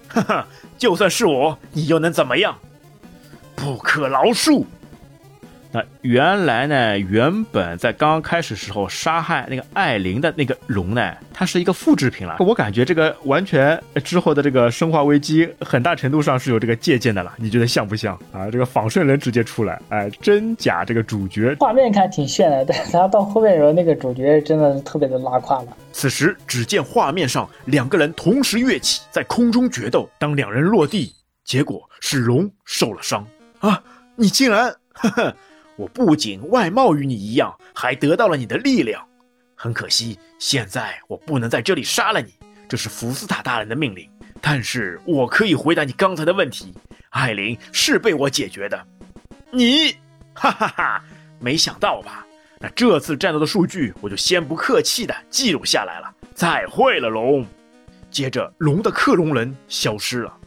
[0.10, 2.53] 哈哈，就算是我，你又能怎么样？
[3.55, 4.65] 不可饶恕！
[5.71, 12.36] 那原来呢，原本在刚刚开始时候杀害那个艾琳的那个龙呢，它是一个复制品了。
[12.39, 17.34] 我感觉这个完全之后的这个生化危机，很大程度上是有这个借鉴的了。
[17.38, 18.49] 你觉得像不像啊？
[18.51, 25.77] 这个仿生人直接出来，哎，真假这个主角画面看挺炫的，但是它到后面的时候，那个主角真的是特别的拉胯了。
[25.93, 30.10] 此时，只见画面上两个人同时跃起，在空中决斗。
[30.19, 31.13] 当两人落地，
[31.45, 33.25] 结果是龙受了伤
[33.60, 33.81] 啊！
[34.15, 35.36] 你竟然，呵呵，
[35.75, 39.05] 我不仅外貌与你一样，还得到了你的力量。
[39.55, 42.34] 很可惜，现在我不能在这里杀了你，
[42.67, 44.10] 这是福斯塔大人的命令。
[44.41, 46.73] 但是我可以回答你刚才的问题，
[47.10, 48.88] 艾琳是被我解决的。
[49.51, 49.95] 你，
[50.34, 51.03] 哈哈哈，
[51.39, 52.25] 没想到吧？
[52.60, 56.12] 那这次战斗的数据，我就先不客气的记录下来了。
[56.34, 57.45] 再会了，龙。
[58.10, 60.38] 接着，龙的克隆人消失了。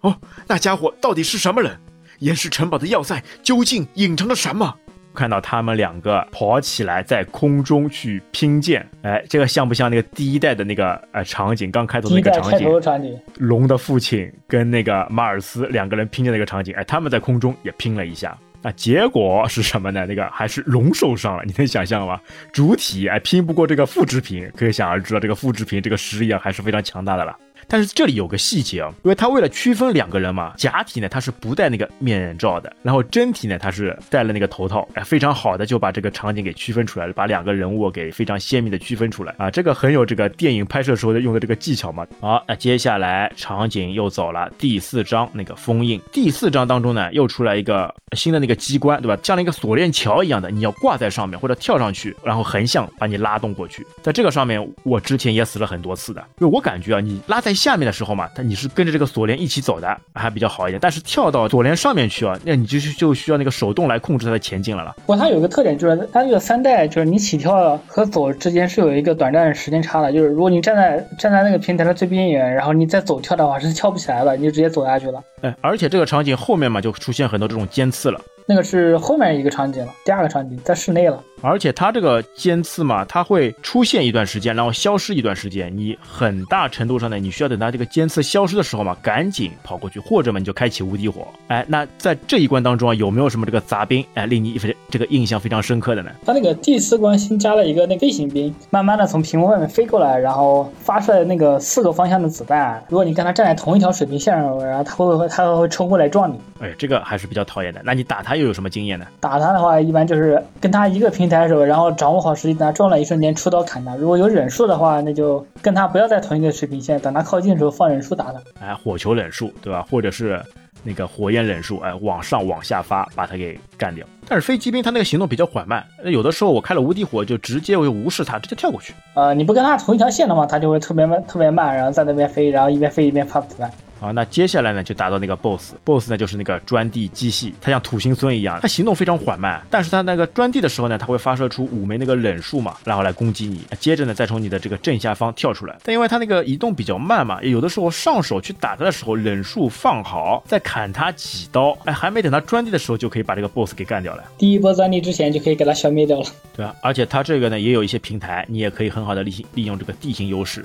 [0.00, 1.78] 哦，那家伙到底是什么人？
[2.20, 4.74] 岩石城堡的要塞究竟隐藏着什么？
[5.14, 11.70] 看到他们两个跑起来，在空中去拼剑，哎，这个像不像那个第一代的那个呃场景？
[11.70, 18.36] 刚开头第一代开那个场景，头的场景，龙的父亲跟那个马尔斯两个人拼的那个场景，哎，他们在空中也拼了一下。
[18.60, 20.04] 啊，结果是什么呢？
[20.06, 22.20] 那个还是龙受伤了，你能想象吗？
[22.52, 27.34] 主体哎拼不过这个复制品，可想而知了，这个复制品这个实力啊还是非常强大的了。
[27.68, 42.06] 但是这里有个细节啊，因为他为了区分两个人嘛，假体呢他是不戴那个面罩的，然后真体呢他是戴了那个头套，哎，非常好的就把这个场景给区分出来了，把两个人物给非常鲜明的区分出来啊，这个很有这个电影拍摄时候的用的这个技巧嘛。
[42.20, 49.18] 好，那接下来场景又走了第四章那个封印，第四章当中呢又出来一个新的那个机关，对吧？
[49.22, 53.84] 像那个锁链桥一样的，你要挂在上面或者跳上去，然后横向把你拉动过去。
[54.02, 60.78] 在这个上面，我之前也死了很多次的，因为我感觉啊，你拉在下面的时候嘛，它你是跟着这个锁链一起走的，还比较好一点。
[60.80, 64.94] 但是跳到锁链上面去啊，那你就就需要那个手动来控制它的前进了了。
[64.98, 70.12] 不过它有个特点，就是它这个三代，就是你起跳和走之间是有一个短暂时间差的。
[70.12, 75.22] 就是如果你站在站在那个平台的最边缘，然后你再走跳的话，是跳不起来了，你就直接走下去了。
[75.40, 78.20] 哎，而且这个场景后面嘛，就出现很多这种尖刺了。
[78.48, 81.22] 那个是后面一个场景了，第二个场景在室内了。
[81.42, 85.70] 而且它这个尖刺嘛，它会出现一段时间，然后消失一段时间。
[85.76, 91.26] 你很大程度上呢，你需要等它这个尖刺消失的时候嘛，赶紧跑过去，或者嘛你就开启无敌火。
[91.48, 96.10] 哎，那在这一关当中啊，有没有什么这个杂兵哎令你非这个印象非常深刻的呢？
[96.24, 102.82] 它那个第四关新加了一个那个飞行兵，慢慢的从屏幕外面飞过来，然后发射那个四个方向的子弹。
[102.88, 106.40] 如果你跟他站在同一条水平线上，然后他会会他会冲过来撞你。
[106.60, 107.82] 哎，这个还是比较讨厌的。
[107.84, 109.06] 那你打它还有有什么经验呢？
[109.18, 113.96] 打他的话，一般就是跟他一个平台的时候，然后掌握好时机，等他撞了一瞬间出刀砍他。
[113.96, 118.42] 如果有忍术的话，那就跟他不要在同一个水平线，等他靠近的时候放忍术打他。
[118.60, 119.86] 哎，火球忍术，对吧？
[119.90, 120.38] 或者是
[120.84, 124.06] 那个火焰忍术，哎，往上往下发，把他给干掉。
[124.28, 128.92] 但是飞机兵他那个行动比较缓慢，有的时候我开了无敌火，就直接我就无视他，直接跳过去。
[129.14, 133.70] 呃，你不跟他同一条线的话，他就会特别慢，特别慢，然后在那边飞，然后一边飞一边发子弹。
[133.98, 145.74] 好，那接下来呢，就打到那个 boss，boss 呢就是那个钻地机器，它像土行孙一样，它行动非常缓慢，但是它那个钻地的时候呢，它会发射出五枚那个冷术嘛，然后来攻击你，接着呢再从你的这个正下方跳出来。
[145.82, 154.22] 但因为它那个移动比较慢嘛，有的时候上手去打它的时候，冷术放好，再砍它几刀，哎，还没等它钻地的时候，就可以把这个 boss 给干掉了。
[154.36, 156.26] 第一波钻地之前就可以给它消灭掉了。
[156.54, 160.62] 对啊，而且它这个呢也有一些平台，你也可以很好的利利用这个地形优势。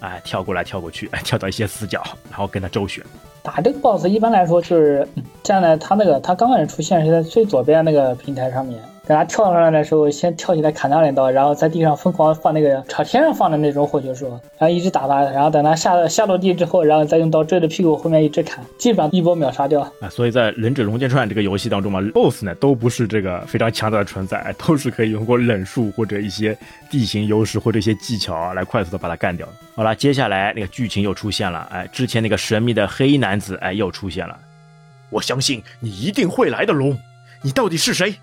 [0.00, 3.04] 哎，跳过来跳过去， 跳到一些死角，然后跟他周旋。
[3.42, 5.08] 打这个 boss 一般来说就是
[5.42, 8.78] 站在他那个他刚开始出现是在最左边那个平台上面。
[9.08, 19.80] 等他跳上来的时候，先跳起来砍他两刀，然后在地上疯狂放那个朝天上放的那种火球术，然后一直打他，然后等他下下落地之后，然后再用刀追着屁股后面一直砍，基本上一波秒杀掉。
[20.02, 26.54] 啊，所以在《忍者龙剑传》这个游戏当中嘛，BOSS 呢都不是这个非常强大的存在，都是可以通过忍术或者一些
[26.90, 29.48] 地形优势或者一些技巧来快速的把它干掉。
[29.74, 34.38] 好了，接下来那个剧情又出现了，哎，之前那个神秘的黑衣男子哎又出现了。
[35.08, 36.94] 我相信你一定会来的，龙，
[37.40, 38.14] 你到底是谁？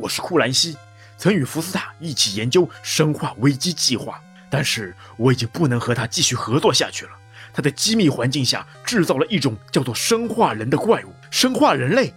[0.00, 0.76] 我是库兰西。
[1.16, 7.10] 曾与福斯塔一起研究生化危机计划，但是我已经不能和他继续合作下去了。
[7.52, 12.14] 他在机密环境下制造了一种叫做生化人的怪物，生化人类。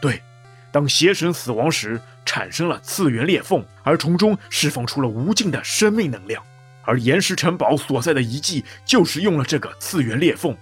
[0.00, 0.22] 对，
[0.70, 6.40] 当邪神死亡时，产生了次元裂缝，而从中释放出了无尽的生命能量。
[6.84, 10.56] 而岩石城堡所在的遗迹就是用了这个次元裂缝。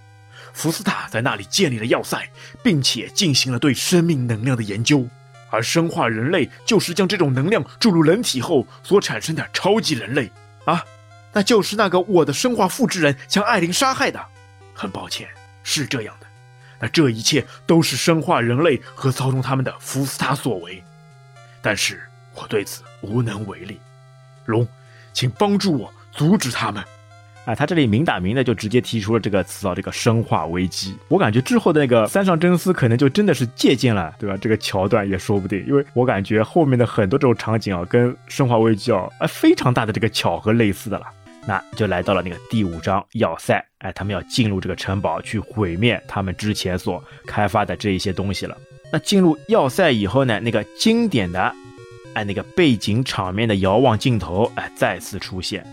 [0.54, 2.26] 福斯塔在那里建立了要塞，
[2.64, 5.06] 并且进行了对生命能量的研究。
[5.56, 10.30] 而生化人类就是将这种能量注入人体后所产生的超级人类
[10.66, 10.84] 啊，
[11.32, 14.22] 那就是那个我的生化复制人将艾琳杀害的。
[14.74, 15.26] 很抱歉，
[15.62, 16.26] 是这样的。
[16.78, 20.84] 那这一切都是生化人类和操纵他们的福斯塔所为，
[21.62, 23.80] 但是我对此无能为力。
[24.44, 24.68] 龙，
[25.14, 26.84] 请帮助我阻止他们。
[27.46, 30.96] 啊，他这里明打明的就直接提出了这个词啊，这个生化危机。
[31.06, 34.36] 我感觉之后的那个三上真司可能就真的是借鉴了，对吧？
[34.38, 41.06] 这个桥段也说不定，因为我感觉后面的很多这种场景啊，跟生化危机啊，哎，非常大的这个巧合类似的了。
[41.46, 48.58] 那就来到了那个第五章要塞，哎，他们要进入这个城堡去毁灭他们之前所开发的这一些东西了。
[48.92, 51.54] 那进入要塞以后呢，那个经典的，
[52.14, 55.64] 哎，那个背景场面的遥望镜头，哎，再次出现。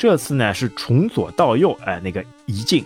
[0.00, 2.82] 这次呢是从左到右，哎，那个一镜。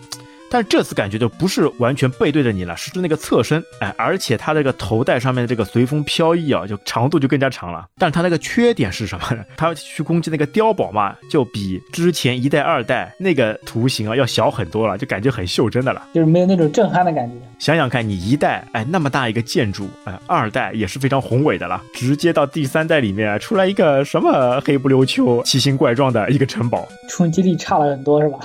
[0.55, 7.85] 但是这次感觉就不是完全背对着你了，是那个侧身，哎，而且它这个头戴上面的这个随风飘逸啊，就长度就更加长了。
[7.99, 9.43] 但是它那个缺点是什么呢？
[9.57, 17.35] 它去攻击那个碉堡嘛，就比之前一代、二代那个图形啊要小很多了，就感觉很袖珍的了，就是没有那种震撼的感觉。
[17.59, 28.39] 想想看，你一代哎那么大一个建筑，哎，二代也是非常宏伟的了，直接到第三代里面出来一个什么黑不溜秋、奇形怪状的一个城堡，冲击力差了很多，是吧？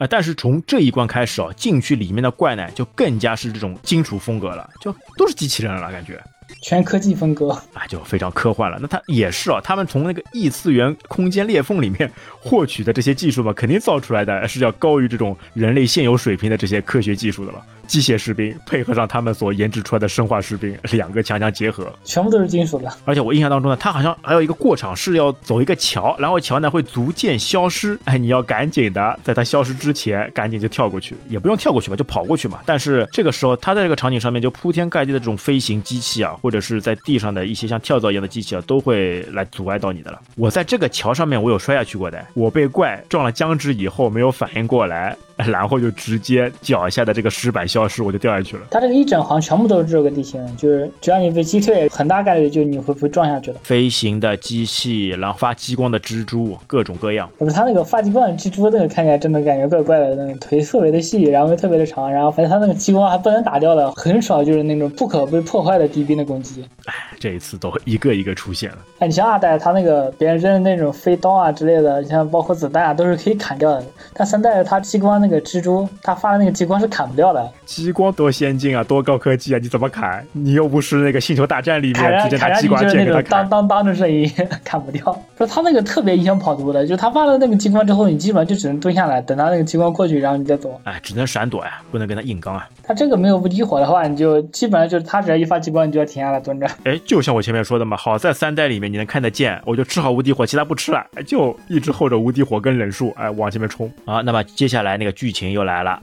[0.00, 6.18] 啊，但是从这一关开始啊，禁区里面的怪呢，就更加是这种金属风格了，就都是机器人了，感觉
[6.62, 8.78] 全科技风格啊，就非常科幻了。
[8.80, 12.10] 那它也是啊，他们从那个异次元空间裂缝里面
[12.40, 17.62] 获取的这些技术嘛，肯定造出来的是要高于这种人类现有水平的这些科学技术的了。
[17.90, 22.88] 机械士兵配合上他们所研制出来的生化士兵， 两个强强结合，全部都是金属的。
[23.04, 27.98] 而且我印象当中呢，它好像还有一个过场是要走一个桥，然后桥呢会逐渐消失。
[28.06, 32.60] 哎，你要赶紧的，在它消失之前，赶紧就跳过去，也不用跳过去吧，就跑过去嘛。
[32.64, 40.20] 但是这个时候，它在这个场景上面就铺天盖地的这种飞行机器啊，或者是在地上的一些像跳蚤一样的机器啊，都会来阻碍到你的了。
[40.36, 45.16] 我在这个桥上面，我有摔下去过的，我被怪撞了僵直以后，没有反应过来。
[45.46, 48.62] 然后就直接脚下的这个石板消失，我就掉下去了。
[48.70, 53.58] 它这个一整行全部都是这个地形，就是只要你被击退，很大概率就你会被撞下去了。
[53.62, 57.28] 飞行的机器，然后发激光的蜘蛛，各种各样。
[57.38, 66.64] 不是它那个发激光的蜘蛛，那个看起来真的感觉怪怪的，那个腿特别的细，然后又特别的长，然后反正它那个激光还不能打掉的，很少就是那种不可被破坏的敌兵的攻击。
[66.86, 68.78] 哎，这一次都一个一个出现了。
[68.98, 73.84] 哎，你像二代，它那个别人扔的那种飞刀啊之类的，像包括子弹啊，都是可以砍掉的。
[74.14, 79.58] 但三代它激光那个蜘蛛，他发的那个激光是砍不掉的，激光多先进啊，多高科技啊！
[79.60, 80.24] 你怎么砍？
[80.32, 83.48] 你又不是那个星球大战里面直接拿激光剑给他那种当。
[83.50, 84.30] 当当的声音，
[84.64, 85.04] 砍不掉。
[85.36, 90.80] 说他那个特别影响跑图的，就他发了那个激光之后，你基本上就只能蹲下来，等他那个激光过去，然后你再走。
[90.84, 92.68] 哎，只能闪躲呀，不能跟他硬刚啊！
[92.82, 96.66] 他这个没有无敌火的话，你就基本上就是他只要一发激光，你就要停下来蹲着。
[96.84, 104.20] 哎，就像我前面说的嘛，好在三代里面你能看得见，我就吃好无敌火，其他不吃了，哎就一直候着无敌火跟忍术，哎，往前面冲啊。
[104.20, 106.02] 那么接下来那个剧情又来了，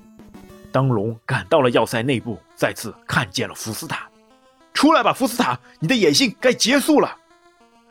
[0.71, 4.07] 当龙赶到了要塞内部，再次看见了福斯塔。
[4.75, 7.17] 出来吧，福斯塔，你的野性该结束了。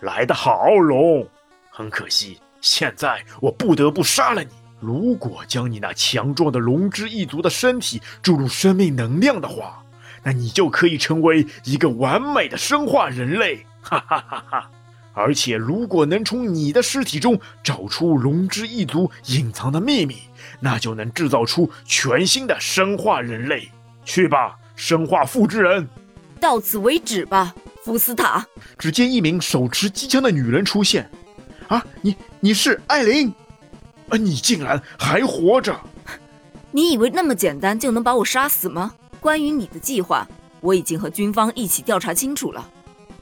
[0.03, 1.27] 来得好，龙。
[1.68, 4.51] 很可惜，现在我不得不杀了你。
[4.79, 9.83] 如果将你那强壮的龙之一族的身体注入生命能量的话，
[10.22, 13.66] 那你就可以成为一个完美的生化人类。
[13.83, 14.70] 哈哈哈哈！
[15.12, 20.18] 而且，如果能从你的尸体中找出龙之一族隐藏的秘密，
[20.61, 23.70] 那就能制造出全新的生化人类。
[24.04, 25.88] 去吧，生化复制人！
[26.40, 27.54] 到此为止吧，
[27.84, 28.46] 福斯塔。
[28.78, 31.11] 只见一名手持机枪的女人出现。
[31.68, 33.32] 啊，你你是艾琳？
[34.09, 35.76] 啊，你竟然还活着！
[36.70, 38.94] 你以为那么简单就能把我杀死吗？
[39.18, 40.28] 关于你的计划，
[40.61, 42.70] 我已经和军方一起调查清楚了。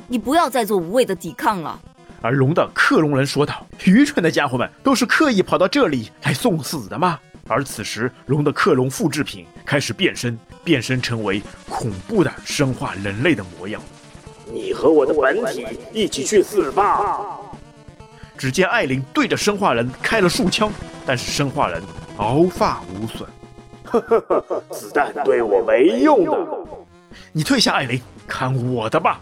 [0.06, 1.80] 你不要再做无谓的抵抗了。
[2.24, 13.78] 而龙的克隆人说道：“愚蠢的家伙们，都是刻意跑到这里来送死的吗？”而此时，龙的克隆复制品开始变身，变身成为恐怖的生化人类的模样。
[14.50, 17.38] 你和我的本体一起去死吧！
[18.38, 20.72] 只见艾琳对着生化人开了数枪，
[21.04, 21.82] 但是生化人
[22.16, 23.28] 毫发无损。
[24.72, 26.48] 子弹对我没用的。
[27.32, 29.20] 你退下，艾琳，看我的吧！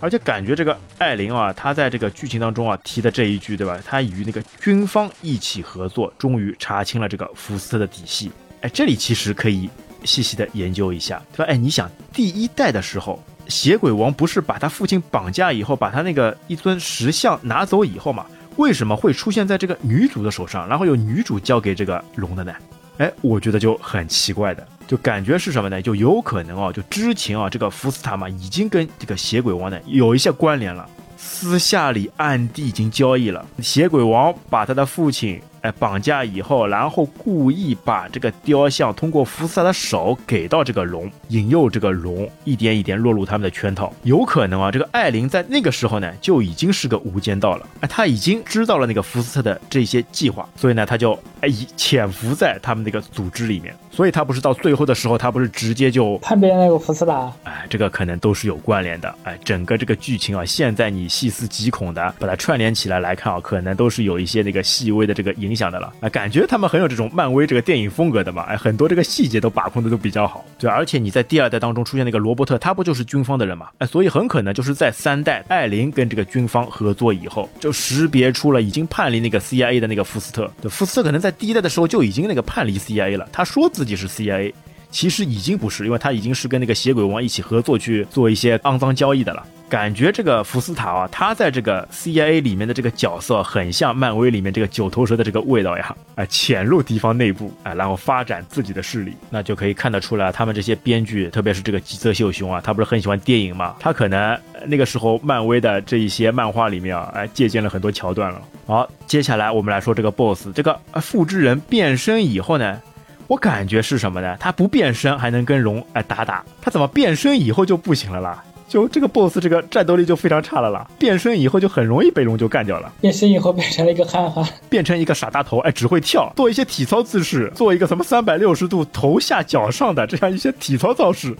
[0.00, 3.78] 而且感觉这个艾琳啊，她在这个剧情当中啊提的这一句，对吧？
[3.86, 8.32] 她与那个军方一起合作，终于查清了这个福斯特的底细。
[8.62, 9.68] 哎，这里其实可以
[10.04, 11.52] 细细的研究一下，对吧？
[11.52, 18.26] 哎，你想第一代的时候，邪鬼王不是把他父亲绑架以后，把他那个一尊石像拿走以后嘛？
[18.56, 22.52] 为什么会出现在这个女主的手上，然后由女主交给这个龙的呢？
[22.98, 25.80] 哎，我觉得就很奇怪的，就感觉是什么呢？
[25.80, 30.84] 就有可能啊，就之前啊，这个福斯塔嘛，已经跟这个邪鬼王呢有一些关联了，
[31.16, 33.46] 私下里暗地已经交易了。
[33.62, 43.92] 邪鬼王把他的父亲哎绑架以后，然后故意把这个雕像通过福斯塔的手给到这个龙，引诱这个龙一点一点落入他们的圈套。
[44.02, 53.72] 有可能啊，这个艾琳在那个时候呢就已经是个无间道了，哎，他已经知道了那个福斯特的这些计划，所以呢，他就哎潜伏在他们那个组织里面。
[54.00, 59.14] 所以他不是到最后的时候，他不是直接就叛变那个福斯达，哎，这个可能都是有关联的。
[59.24, 65.92] 哎，整个这个剧情啊，现在你细思极恐的把它串联起来来看啊，可能都是有一些那个细微的这个影响的了。
[66.00, 68.44] 哎，感觉他们很有这种漫威这个电影风格的嘛。
[68.44, 70.42] 哎，很多这个细节都把控的都比较好。
[70.58, 73.68] 对，而且你在第二代当中出现那个罗伯特，他不就是军方的人嘛？
[73.76, 80.50] 哎，所以很可能就是在三代艾琳跟这个军方合作以后，就识别出了已经叛离那个 CIA 的那个福斯特。
[80.62, 84.52] 对，福斯特可能在第一代的时候就已经那个叛离 CIA 了，他说自己是 CIA。
[84.90, 89.46] 其实已经不是，因为他已经是跟那个邪鬼王一起合作去做一些肮脏交易的了。
[89.68, 95.94] 感觉这个福斯塔啊，他在这个 CIA 里面的这个角色，很像漫威里面这个九头蛇的这个味道呀！
[96.16, 103.76] 啊，潜入敌方内部，啊，然后发展自己的势力，那就可以看得出来，他们这些编剧，特别是这个吉泽秀雄啊，他不是很喜欢电影嘛？
[103.78, 104.36] 他可能
[104.66, 108.42] 那个时候漫威的这一些漫画里面啊，哎，借鉴了很多桥段了。
[108.66, 112.82] 好，接下来我们来说这个 BOSS，这个复制人变身以后呢？
[113.30, 114.36] 我感觉是什么呢？
[114.40, 118.42] 他不变身还能跟龙哎打打，他怎么变身以后就不行了啦？
[118.66, 122.92] 就这个 boss 这个战斗力就非常差了啦，变身以后就很容易被龙就干掉了。
[123.00, 131.32] 变身以后变成了一个憨憨，变成一个傻大头，哎，只会跳，做一些体操姿势，做一个什么三百六十度头下脚上的这样一些体操造势。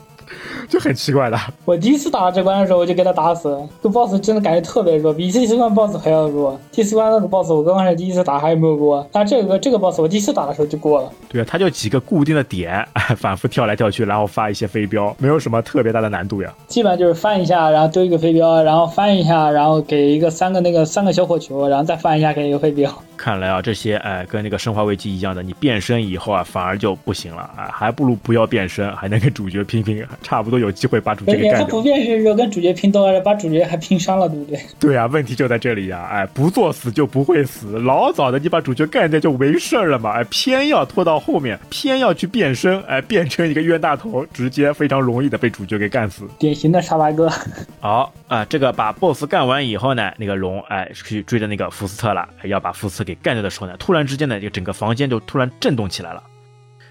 [0.68, 1.38] 就很奇怪的。
[1.64, 3.56] 我第一次打这关的时候，我就给他打死。
[3.82, 6.58] 这 boss 真的感觉特别弱，比第四关 boss 还要弱。
[6.70, 11.10] 第四关那个 boss 我刚开始第一次打还没有过，但这个这个 boss 我第一次打的时候就过了。
[11.28, 16.52] 对啊，他就几个固定的点，哎， 反复跳来跳去，然后发一些飞镖，没有什么特别大的难度呀。
[16.68, 22.92] 基本上就是翻一下，然后丢一个飞镖，然后翻一下，然后给一个三个那个三个小火球，然后再翻一下给一个飞镖。
[23.20, 31.60] 看来啊，这些哎，跟那个《生化危机》一样的，你变身以后啊，反而就不行了啊，还不如不要变身，还能跟主角拼拼，差不多有机会把主角给干掉。
[31.60, 34.58] 他不变身的时候跟主角拼多了，把主角还拼伤了，对不对？
[34.80, 36.08] 对啊，问题就在这里呀！
[36.10, 40.12] 哎，不作死就不会死，老早的你把主角干掉就没事了嘛！
[40.12, 46.24] 哎，偏要拖到后面，偏要去变身，哎，变成一个冤大头，直接非常容易的被主角给干死。
[46.38, 47.30] 典型的沙巴哥。
[47.80, 56.22] 好啊，这个把 BOSS 干完以后呢，那个龙哎去追着那个福斯特了，要把福斯特给干掉的时候呢，突然之间呢，就整个房间就突然震动起来了。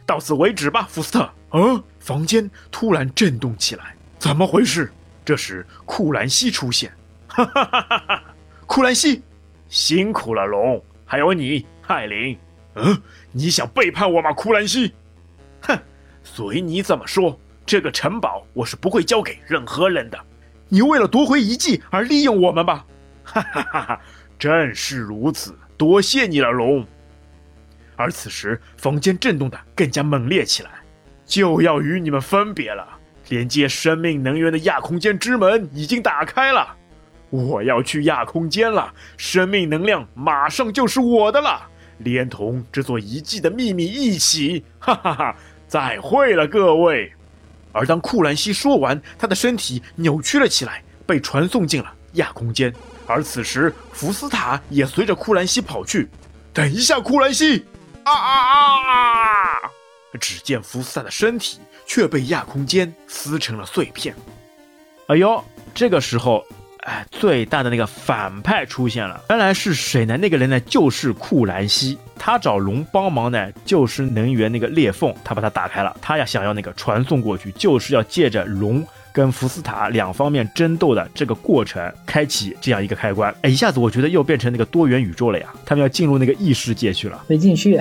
[0.05, 1.29] 到此为止吧，福斯特。
[1.51, 4.91] 嗯，房间突然震动起来，怎么回事？
[5.23, 6.91] 这时库兰西出现，
[7.27, 8.23] 哈哈哈哈哈！
[8.65, 9.21] 库兰西，
[9.69, 12.37] 辛苦了，龙，还有你，艾琳。
[12.75, 13.01] 嗯，
[13.31, 14.93] 你想背叛我吗，库兰西？
[15.61, 15.79] 哼，
[16.23, 17.39] 随你怎么说。
[17.65, 20.19] 这个城堡我是不会交给任何人的。
[20.67, 22.85] 你为了夺回遗迹而利用我们吧？
[23.23, 24.01] 哈哈哈哈！
[24.39, 26.85] 正是如此，多谢你了，龙。
[27.95, 30.69] 而此时，房间震动的更加猛烈起来，
[31.25, 32.85] 就要与你们分别了。
[33.29, 36.75] 连接生命能源的亚空间之门已经打开了，
[37.29, 38.93] 我要去亚空间了。
[39.15, 41.61] 生命能量马上就是我的了，
[41.99, 44.65] 连同这座遗迹的秘密一起。
[44.79, 45.35] 哈哈哈！
[45.65, 47.13] 再会了，各位。
[47.71, 52.73] 而当库兰西说完，他的身体扭曲了起来，被传送进了亚空间。
[53.09, 56.07] 而此时，福斯塔也随着库兰西跑去。
[56.53, 57.65] 等一下，库兰西！
[58.03, 59.71] 啊啊啊！
[60.19, 61.59] 只见福斯塔的身体。
[61.89, 64.15] 却被亚空间撕成了碎片。
[65.07, 65.43] 哎呦，
[65.73, 66.45] 这个时候，
[66.81, 69.19] 哎，最大的那个反派出现了。
[69.31, 70.15] 原来是谁呢？
[70.15, 71.97] 那个人呢，就是库兰西。
[72.15, 75.97] 他找龙帮忙呢，就是能源那个裂缝，他把它打开了。
[75.99, 78.85] 他呀，想要那个传送过去，就是要借着龙。
[79.19, 85.47] 跟福斯塔两方面争斗的这个过程，开启这样一个开关，哎，一下子我觉得又变成那个多元宇宙了呀！
[85.65, 87.77] 他们要进入那个异世界去了，没进去，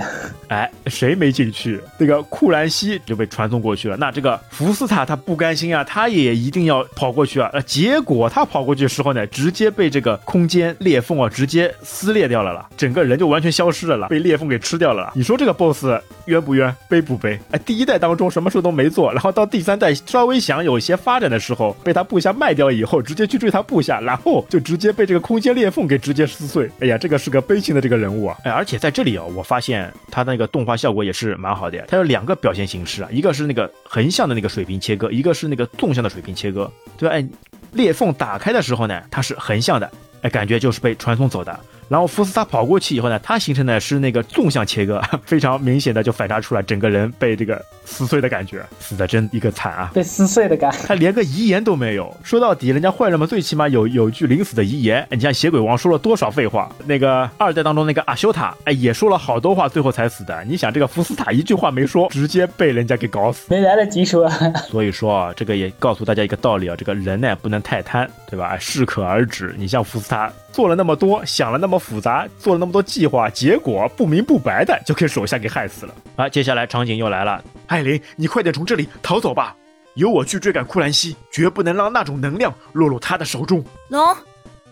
[0.48, 1.80] 哎，谁没进去？
[1.96, 3.96] 那个库兰西就被传送过去了。
[3.98, 7.48] 那这个福斯塔他不甘心啊，他也一定要跑过去啊。
[7.52, 15.12] 呃，结果他跑过去的时候呢，直接被这个空间裂缝啊直接撕裂掉了啦，整个人就完全消失了啦，被裂缝给吃掉了。
[15.14, 15.86] 你说这个 boss
[16.24, 16.74] 冤不冤？
[16.88, 17.38] 悲不悲？
[17.52, 21.18] 哎，第一代当中什么事都没做，然后到第三代稍微想有些发。
[21.18, 26.70] 发的时候被他部下卖掉以后，直接去追他部下，然后就直接被这个空间裂缝给直接撕碎。
[26.80, 28.36] 哎呀，这个是个悲情的这个人物啊！
[28.44, 31.76] 哎，而且在这里啊，我发现他那个动画效果也是蛮好的。
[31.76, 31.84] 呀。
[31.88, 37.14] 他有两个表现形式啊，一个是那个横向的那个水平切割，一个是那个纵向的水平切割，对吧？
[37.14, 37.26] 哎，
[37.72, 39.90] 裂缝打开的时候呢，它是横向的，
[40.22, 41.58] 哎，感觉就是被传送走的。
[41.88, 49.90] 然后福斯塔跑过去以后呢，他形成的是那个纵向切割， 非常明显的就反差出来，整个人被这个撕碎的感觉，死的真一个惨啊！
[49.94, 52.14] 被撕碎的感，他连个遗言都没有。
[52.22, 55.06] 说到底，人家坏人们最起码有有句临死的遗言。
[55.10, 56.70] 你像血鬼王说了多少废话？
[56.84, 60.44] 那个二代当中那个阿修塔，哎，也说了好多话，最后才死的。
[60.44, 64.28] 你想这个福斯塔一句话没说，直接被人家给搞死，没来得及说。
[64.68, 68.58] 所以说啊，这个也告诉大家一个道理啊，这个人呢不能太贪，对吧？
[68.58, 69.54] 适可而止。
[69.56, 70.30] 你像福斯塔。
[70.58, 75.94] 做了那么多，想了那么复杂，做了那么多计划，结果不明不白的就给手下给害死了。
[76.16, 79.54] 啊，接下来场景又来了，艾琳，你快点从这里逃走吧，
[79.94, 83.64] 由我去追赶库兰西，绝不能让那种能量落入他的手中。
[83.86, 84.04] 龙，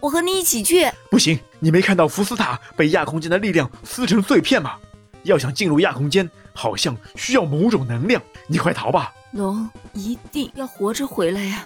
[0.00, 0.90] 我和你一起去。
[1.08, 4.72] 不行，你没看到福斯塔被亚空间的力量撕成碎片吗？
[5.22, 8.20] 要想进入亚空间，好像需要某种能量。
[8.48, 9.12] 你快逃吧。
[9.30, 11.64] 龙一定要活着回来呀。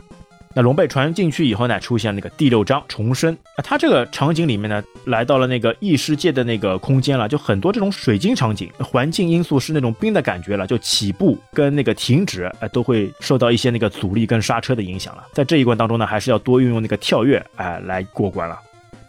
[0.53, 3.32] 那龙被传进去以后呢，出现那个第六章重生。
[3.55, 15.24] 啊，它这个场景里面呢，来到了那个异世界的那个空间了，就很多这种水晶场景，环境因素是那种冰的感觉了，就起步跟那个停止，哎，都会受到一些那个阻力跟刹车的影响了。
[15.32, 18.59] 在这一关当中呢，还是要多运用那个跳跃，哎，来过关了。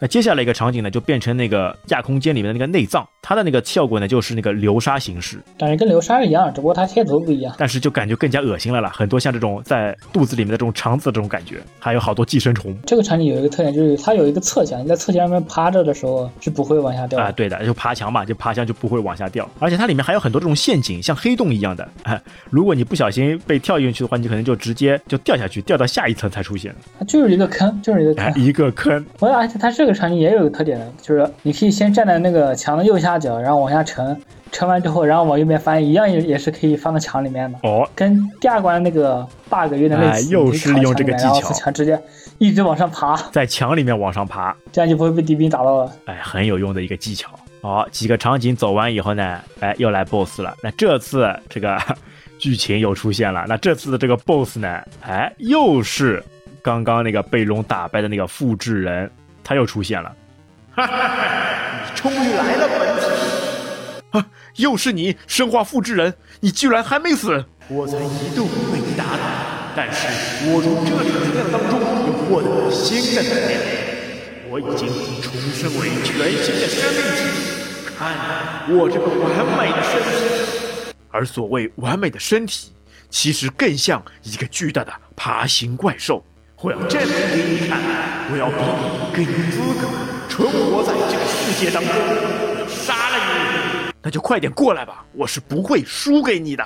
[0.01, 7.53] 那接下来一个场景呢，就变成那个亚空间里面的那个内脏，它的那个效果呢，就是那个流沙形式，感觉跟流沙一样，只不过它贴图不一样。
[7.59, 12.75] 但是就感觉更加恶心了啦，很多像这种在肚子里面的这种肠子这种感觉，还有好多寄生虫。
[12.83, 17.31] 这个场景有一个特点，就是它有一个侧墙，你在侧墙上面趴着的时候是不会往下掉啊。
[17.31, 19.47] 对的，就爬墙嘛，就爬墙就不会往下掉。
[19.59, 26.73] 而且它里面还有很多这种陷阱，像黑洞一样的，哎，如果你不小心被跳进去的话，你可能就直接就掉下去，掉到下一层才出现。
[26.97, 29.05] 它就是一个坑，就是一个坑，一个坑。
[29.19, 30.87] 而且它这个场景也有个特点的。
[31.01, 34.19] 就是你可以先站在那个墙的右下角，然后往下沉，
[34.51, 37.59] 沉完之后，然后往右边翻，一样也也是可以翻到墙里面的。
[37.63, 41.99] 哦，跟第二关那个 bug 有点类似，又是利用这个技巧，墙直接
[42.37, 45.91] 一直往上爬，在墙里面往上爬，这样就不会被敌兵打到了。
[46.05, 47.29] 哎，很有用的一个技巧。
[47.61, 50.55] 好，几个场景走完以后呢，哎，又来 boss 了。
[50.63, 51.77] 那这次这个
[52.39, 53.45] 剧情又出现了。
[53.47, 56.23] 那这次的这个 boss 呢，哎，又是
[56.63, 59.11] 刚刚那个被龙打败的那个复制人，
[59.43, 60.15] 他又出现了。
[60.73, 61.15] 哈哈哈
[61.83, 63.05] 你终于来了，本体！
[64.11, 64.25] 啊，
[64.55, 66.13] 又是你，生化复制人！
[66.39, 67.45] 你居然还没死！
[67.67, 69.23] 我曾一度被你打倒，
[69.75, 70.07] 但是
[70.49, 73.59] 我从这里的能量当中又获得了新的能量，
[74.49, 74.87] 我已经
[75.21, 76.11] 重生为全
[76.43, 77.21] 新的生命体。
[77.97, 78.01] 看，
[78.69, 80.93] 我这个完美的身体！
[81.09, 82.73] 而所谓完美的身体，
[83.09, 86.23] 其实更像一个巨大的爬行怪兽。
[86.61, 87.79] 我要证明给你看，
[88.33, 89.83] 我要比你更有资格
[90.29, 91.91] 存活在这个世界当中。
[92.69, 93.91] 杀了你！
[94.01, 96.65] 那就快点过来吧，我是不会输给你的。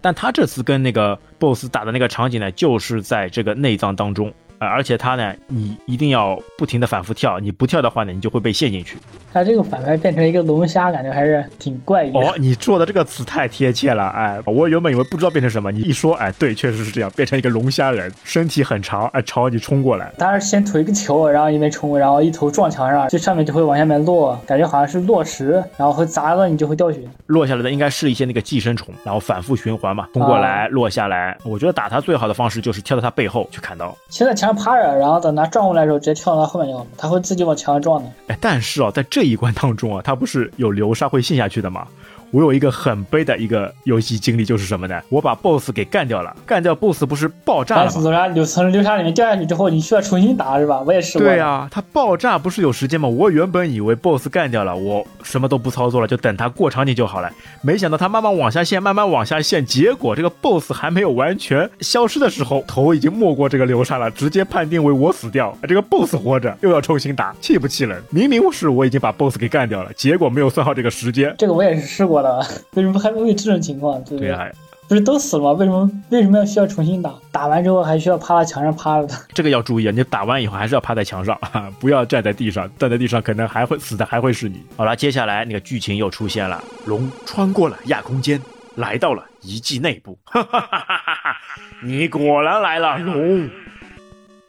[0.00, 4.32] 但他这次跟那个 BOSS 打的那个场景呢，就是在这个内脏当中。
[4.66, 8.96] 而且它呢，你一定要不停的反复跳，你不跳的话呢，你就会被陷进去。
[9.32, 12.12] 它这个反派变成一个龙虾，感觉还是挺怪异。
[12.12, 20.12] 哦，你做的这个词太贴切了，哎，我原本以为不知道变成什么，你一说，哎，对，确实是这样，变成一个龙虾人，身体很长，哎，朝你冲过来。
[20.18, 27.00] 他是先投一个球，然后一边冲，然后一头撞墙上，这上面就会往下面落，感觉好像是落石，然后会砸到你就会掉血。
[27.26, 31.36] 落下来的应该是一些那个寄生虫，然后反复循环嘛，冲过来落下来。
[31.44, 35.34] 我觉得打他最好的方式就是跳到他背后去砍刀，现在墙趴着，然后等。
[35.34, 36.86] 他转过来的时候，直接跳到他后面就好。
[36.96, 38.08] 他会自己往墙上撞的。
[38.28, 41.86] 哎，但是啊，在这一关当中啊，他不是有流沙会陷下去的吗？
[42.32, 44.98] 我有一个很悲的一个游戏经历，就是什么呢？
[45.10, 47.90] 我把 BOSS 给干掉了，干掉 BOSS 不是爆炸了吗？
[47.90, 50.80] 从流沙流从流沙里面掉下去之后，你需要重新打是吧？
[50.86, 51.18] 我也是。
[51.18, 53.06] 对啊，它爆炸不是有时间吗？
[53.06, 57.30] 我原本以为 BOSS 干掉了，我什么都不操作了，就等它过场景就好了。
[57.60, 68.02] 没想到它慢慢往下陷，慢慢往下陷，结果这个 BOSS 还没有完全消失的时候，头已经没过这个流沙了，直接判定为我死掉，这个 BOSS 活着，又要重新打，气不气人？
[68.08, 71.34] 明明是我已经把 BOSS 给干掉了，结果没有算好这个时间。
[71.36, 72.38] 这个我也是试过的，
[72.74, 72.98] 为什么？
[72.98, 74.52] 还会有这种情况，对不对？
[74.88, 75.52] 不是都死了吗？
[75.52, 77.14] 为什么为什么要需要重新打？
[77.30, 79.14] 打完之后还需要趴在墙上趴着的？
[79.32, 79.92] 这个要注意啊！
[79.94, 81.38] 你打完以后还是要趴在墙上，
[81.80, 82.70] 不要站在地上。
[82.76, 84.62] 站在地上可能还会死的，还会是你。
[84.76, 88.38] 好了，接下来那个剧情又出现了，龙穿过了亚空间，
[88.74, 90.18] 来到了遗迹内部。
[90.24, 91.36] 哈哈哈哈哈！
[91.82, 93.48] 你果然来了，龙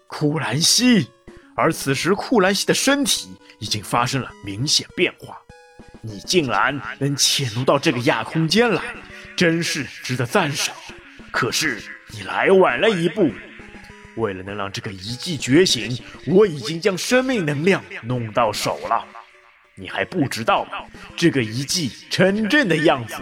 [0.07, 1.07] 库兰西。
[1.55, 5.37] 而此时库兰西的身体已经发生了明显变化。
[6.05, 8.81] 你竟然能潜入到这个亚空间来，
[9.37, 10.75] 真是值得赞赏。
[11.31, 13.31] 可是你来晚了一步。
[14.15, 15.97] 为了能让这个遗迹觉醒，
[16.27, 19.03] 我已经将生命能量弄到手了。
[19.75, 20.67] 你还不知道
[21.15, 23.15] 这个遗迹真正的样子。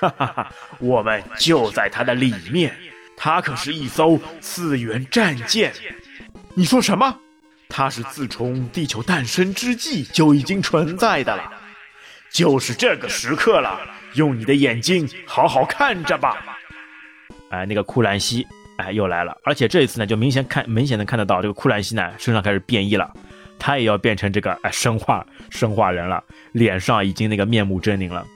[0.00, 2.74] 哈哈哈，我们就在它的里面。
[3.16, 5.72] 它可是一艘次元战舰。
[6.54, 7.20] 你说什么？
[7.68, 11.52] 它是自从地球诞生之际就已经存在的了。
[12.34, 13.78] 就是这个时刻了，
[14.14, 16.36] 用你的眼睛好好看着吧。
[17.50, 18.44] 哎，那个库兰西，
[18.76, 23.08] 哎，又来了，而且这一次呢，就明显看，明显能看得到，这个库兰西呢，身上开始变异了，
[23.56, 26.20] 他也要变成这个哎生化生化人了，
[26.50, 28.26] 脸上已经那个面目狰狞了。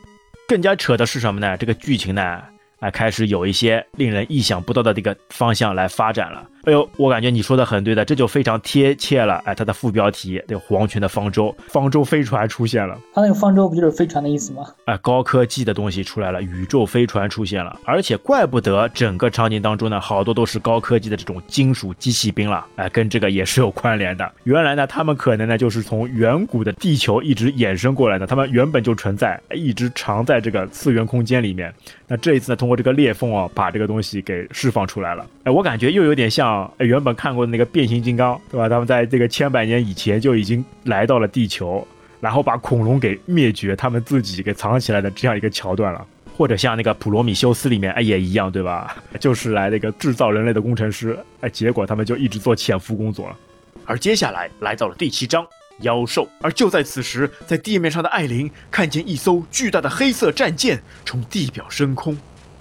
[0.47, 1.57] 更加扯的是什么呢？
[1.57, 2.41] 这个剧情呢，
[2.79, 6.47] 哎，开始有一些令人意想不到的这个方向来发展了。
[6.69, 9.37] 哎呦，我感觉你说的很对的，这就非常贴切了。
[9.47, 12.95] 哎，它的副标题，这个黄泉的方舟，方舟飞船出现了。
[13.15, 14.67] 它那个方舟不就是飞船的意思吗？
[14.85, 22.67] 哎，高科技的东西出来了，宇宙飞船出现了，而且怪不得整个场景当中呢，好多都是高科技的这种金属机器兵了。
[22.77, 24.31] 哎，跟这个也是有关联的。
[24.45, 31.73] 原来呢，他们可能呢就是从远古的地球一直衍生过来的，他们原本就存在，一直藏在这个次元空间里面。
[32.07, 35.25] 那这一次呢，通过这个裂缝啊，把这个东西给释放出来了。
[35.45, 36.58] 哎，我感觉又有点像。
[36.79, 38.69] 原本看过的那个变形金刚，对吧？
[38.69, 41.87] 他们在这个千百年以前就已经来到了地球，
[42.21, 46.07] 然后把恐龙给灭绝，他们自己给藏起来的这样一个桥段了。
[46.37, 48.97] 或者像那个普罗米修斯里面，哎，也一样，对吧？
[49.19, 53.37] 就是来那个制造人类的工程师，哎，结果他们就一直做潜伏工作了。
[53.85, 55.45] 而接下来来到了第七章
[55.81, 62.17] 妖兽，而就在此时，在地面上的艾琳看见一艘巨大的黑色战舰从地表升空，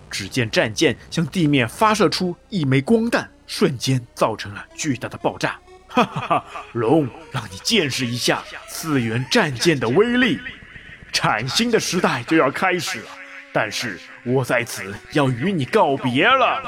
[0.10, 3.30] 只见战舰向地面发射出一枚光弹。
[3.48, 6.46] 瞬间造成了巨大的爆炸，哈哈哈！
[6.74, 10.40] 龙，让你见识一下次元战舰的威力。
[11.12, 13.08] 崭新的时代就要开始了，
[13.52, 16.62] 但是我在此要与你告别了。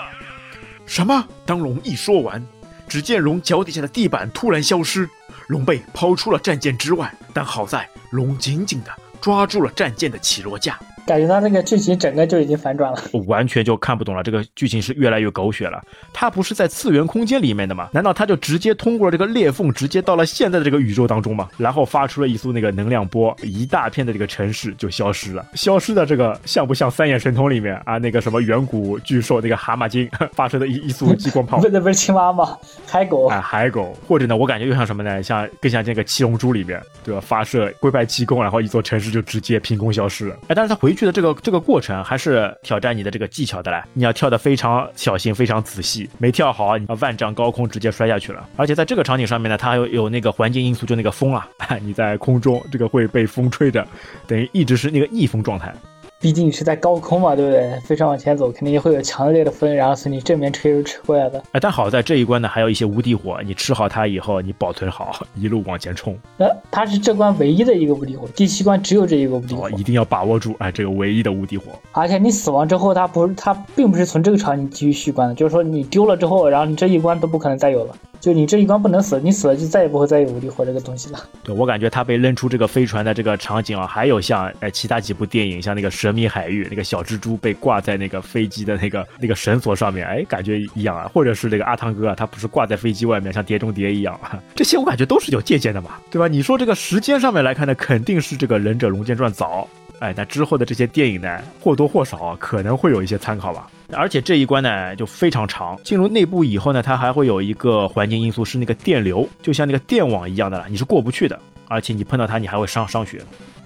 [0.87, 1.27] 什么？
[1.45, 2.43] 当龙一说完，
[2.87, 5.07] 只见龙脚底下的地板突然消失，
[5.47, 7.13] 龙被抛出了战舰之外。
[7.31, 10.79] 但好在龙紧紧地抓住了战舰的起落架。
[11.09, 13.01] 感觉到那个剧情整个就已经反转了。
[13.11, 15.83] 我完全就看不懂了，这个剧情是越来越狗血了。
[16.13, 17.89] 他不是在次元空间里面的吗？
[17.91, 21.49] 难道他就直接通过了这个裂缝，直接到了现在的这个宇宙当中吗？
[21.57, 25.43] 然后发出了一束那个能量波，一大片的这个城市就消失了。
[25.55, 31.57] 消失的这个像不像三眼神通里面啊那个什么远古巨兽那个蛤蟆精 发射的一一束激光炮？
[31.59, 32.55] 不是不是青蛙吗？
[32.85, 35.23] 海狗啊，海狗，或者呢，我感觉又像什么呢？
[35.23, 37.19] 像更像这个七龙珠里面，对吧？
[37.19, 40.35] 发射龟派气功，然后一座城市就直接凭空消失了。
[40.49, 48.45] 哎，但是他回去的这个这个过程还是挑战你的这个技巧的嘞，你要跳得非常小心、非常仔细，没跳好，你万丈高空直接摔下去了。
[48.57, 51.47] 而且在这个场景上面呢，它还有有那个环境因素，就那个风啊，
[51.81, 53.87] 你在空中这个会被风吹着，
[54.27, 55.73] 等于一直是那个逆风状态。
[56.21, 57.79] 毕竟你是在高空嘛，对不对？
[57.79, 61.41] 飞船往前走，肯定会有强烈的风，然后从你正面吹吹过来的。
[61.53, 66.13] 哎，但好在这一关呢，还有一些无敌火，你吃好它以后，你保存好， 一路往前冲。
[66.37, 71.67] 呃，它是这关唯一的一个无敌火，第七关只有这一个无敌火，一定要把握住哎，这个唯一的无敌火。
[71.93, 77.95] 而且你死亡之后，它不是它并不是从这个场景继续续关的，就是说你丢了之后，然后你这一关都不可能再有了。
[78.19, 81.19] 就你这一关不能死，你死了就再也不会再有无敌火这个东西了。
[81.41, 91.09] 对我感觉他被扔出这个飞船的这个场景啊，还有像哎其他几部电影，像那个《神秘海域》，那个小蜘蛛被挂在那个飞机的那个那个绳索上面，哎，感觉一样啊。
[91.13, 94.19] 或者是那个阿汤哥啊，他不是挂在飞机外面，像碟中谍一样，
[94.53, 96.27] 这些我感觉都是有借鉴的嘛，对吧？
[96.27, 99.67] 你说这个时间上面来看呢，肯定是这个《忍者龙剑传》早。
[99.99, 103.69] 哎，那之后的这些电影呢，或多或少可能会有一些参考吧。
[103.91, 111.39] 而且这一关呢就非常长，进入内部以后呢，它还会有一个环境因素，是那个电流，就像那个电网一样的了，你是过不去的。
[111.67, 113.21] 而且你碰到它，你还会伤伤血。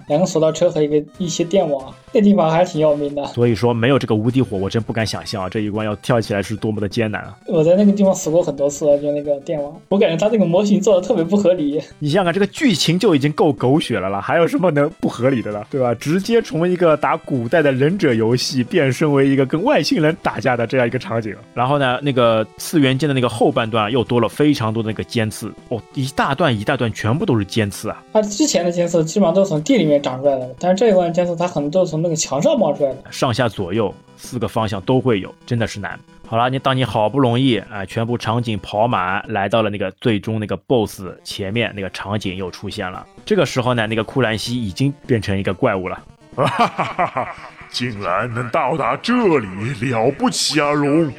[0.08, 3.24] 两个索道车和一个一些电网，那地方还是挺要命的。
[3.28, 7.36] 所以说没有这个无敌火，我真不敢想象啊，这一关要跳起来是多么的艰难啊！
[7.46, 11.80] 我在那个地方死过很多次，就那个电网，我感觉他这个模型做的特别不合理。
[11.98, 15.66] 你想想看，这个剧情就已经够狗血了了，还有什么能不合理的了？
[15.70, 15.94] 对吧？
[15.94, 21.34] 直接从一个打古代的忍者游戏变身为一个跟外星人打架的这样一个场景。
[21.54, 28.02] 然后呢，那个次元间的那个后半段又多了非常多的那个尖刺哦，一大段一大段全部都是尖刺啊！
[28.12, 30.74] 它之前的尖刺基本上都是从地里面长出来的，但是。
[30.74, 35.98] 这一关监测，它很多都是从那个墙上冒出来的，上下左右四个方向都会有，真的是难。
[36.26, 43.06] 好了，你当你好不容易啊，全部场景跑满，来到了那个最终那个 BOSS 前面，那个场景又出现了。
[43.24, 46.02] 这个时候呢，那个库兰西已经变成一个怪物了。
[46.34, 47.28] 哈哈哈哈！
[47.70, 51.12] 竟然能到达这里，了不起啊，龙！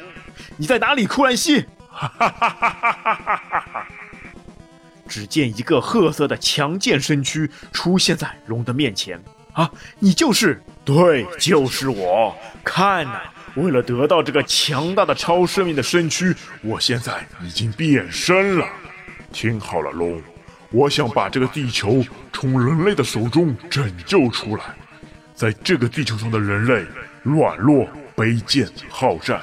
[0.58, 1.64] 你在哪里，库兰西？
[1.88, 2.70] 哈哈哈哈
[3.24, 3.65] 哈哈！
[5.08, 9.20] 只见一个褐色的强健身躯出现在龙的面前。
[9.52, 12.36] 啊，你就是对，就是我。
[12.62, 13.20] 看呐，
[13.54, 18.66] 为了得到这个强大的超生命的身躯，我现在已经变身了。
[19.32, 20.20] 听好了，龙，
[20.70, 24.64] 我想把这个地球从人类的手中拯救出来。
[25.34, 26.84] 在这个地球上的人类
[27.22, 29.40] 软弱、卑贱、好战，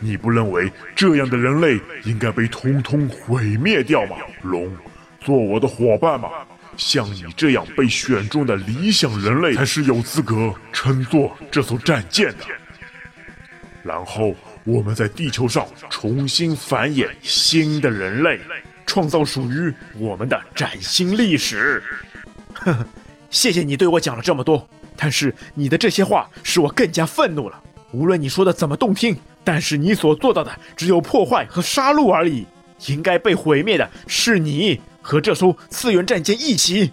[0.00, 4.16] 你不认为这样的人类应该被通通毁灭掉吗？
[4.42, 4.70] 龙，
[5.28, 6.30] 做我的伙伴吧。
[6.78, 12.46] 像你这样被选中的理想人类，才是有资格乘坐这艘战舰的。
[13.82, 18.40] 然后，我们在地球上重新繁衍新的人类，
[18.86, 21.82] 创造属于我们的崭新历史。
[22.54, 22.86] 呵呵，
[23.28, 24.66] 谢谢你对我讲了这么多，
[24.96, 27.62] 但是你的这些话使我更加愤怒了。
[27.92, 29.14] 无论你说的怎么动听，
[29.44, 32.46] 但是你所做到的只有破坏和杀戮而已。
[32.86, 34.80] 应该被毁灭的是你。
[35.00, 36.92] 和这艘次元战舰一起，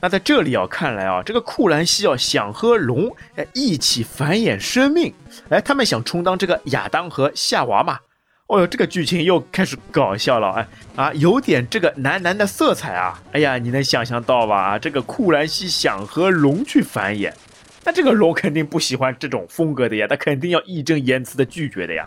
[0.00, 5.12] 那在这里啊，看来啊，这个库兰西啊想和龙哎一起繁衍生命，
[5.48, 7.98] 哎，他们想充当这个亚当和夏娃嘛？
[8.46, 13.18] 哦哟，这个剧情又开始搞笑了，哎啊，有点这个男男的色彩啊！
[13.32, 14.78] 哎呀，你能想象到吧？
[14.78, 17.32] 这个库兰西想和龙去繁衍，
[17.84, 22.06] 那这个龙肯定不喜欢这种风格的呀，他肯定要义正言辞的拒绝的呀。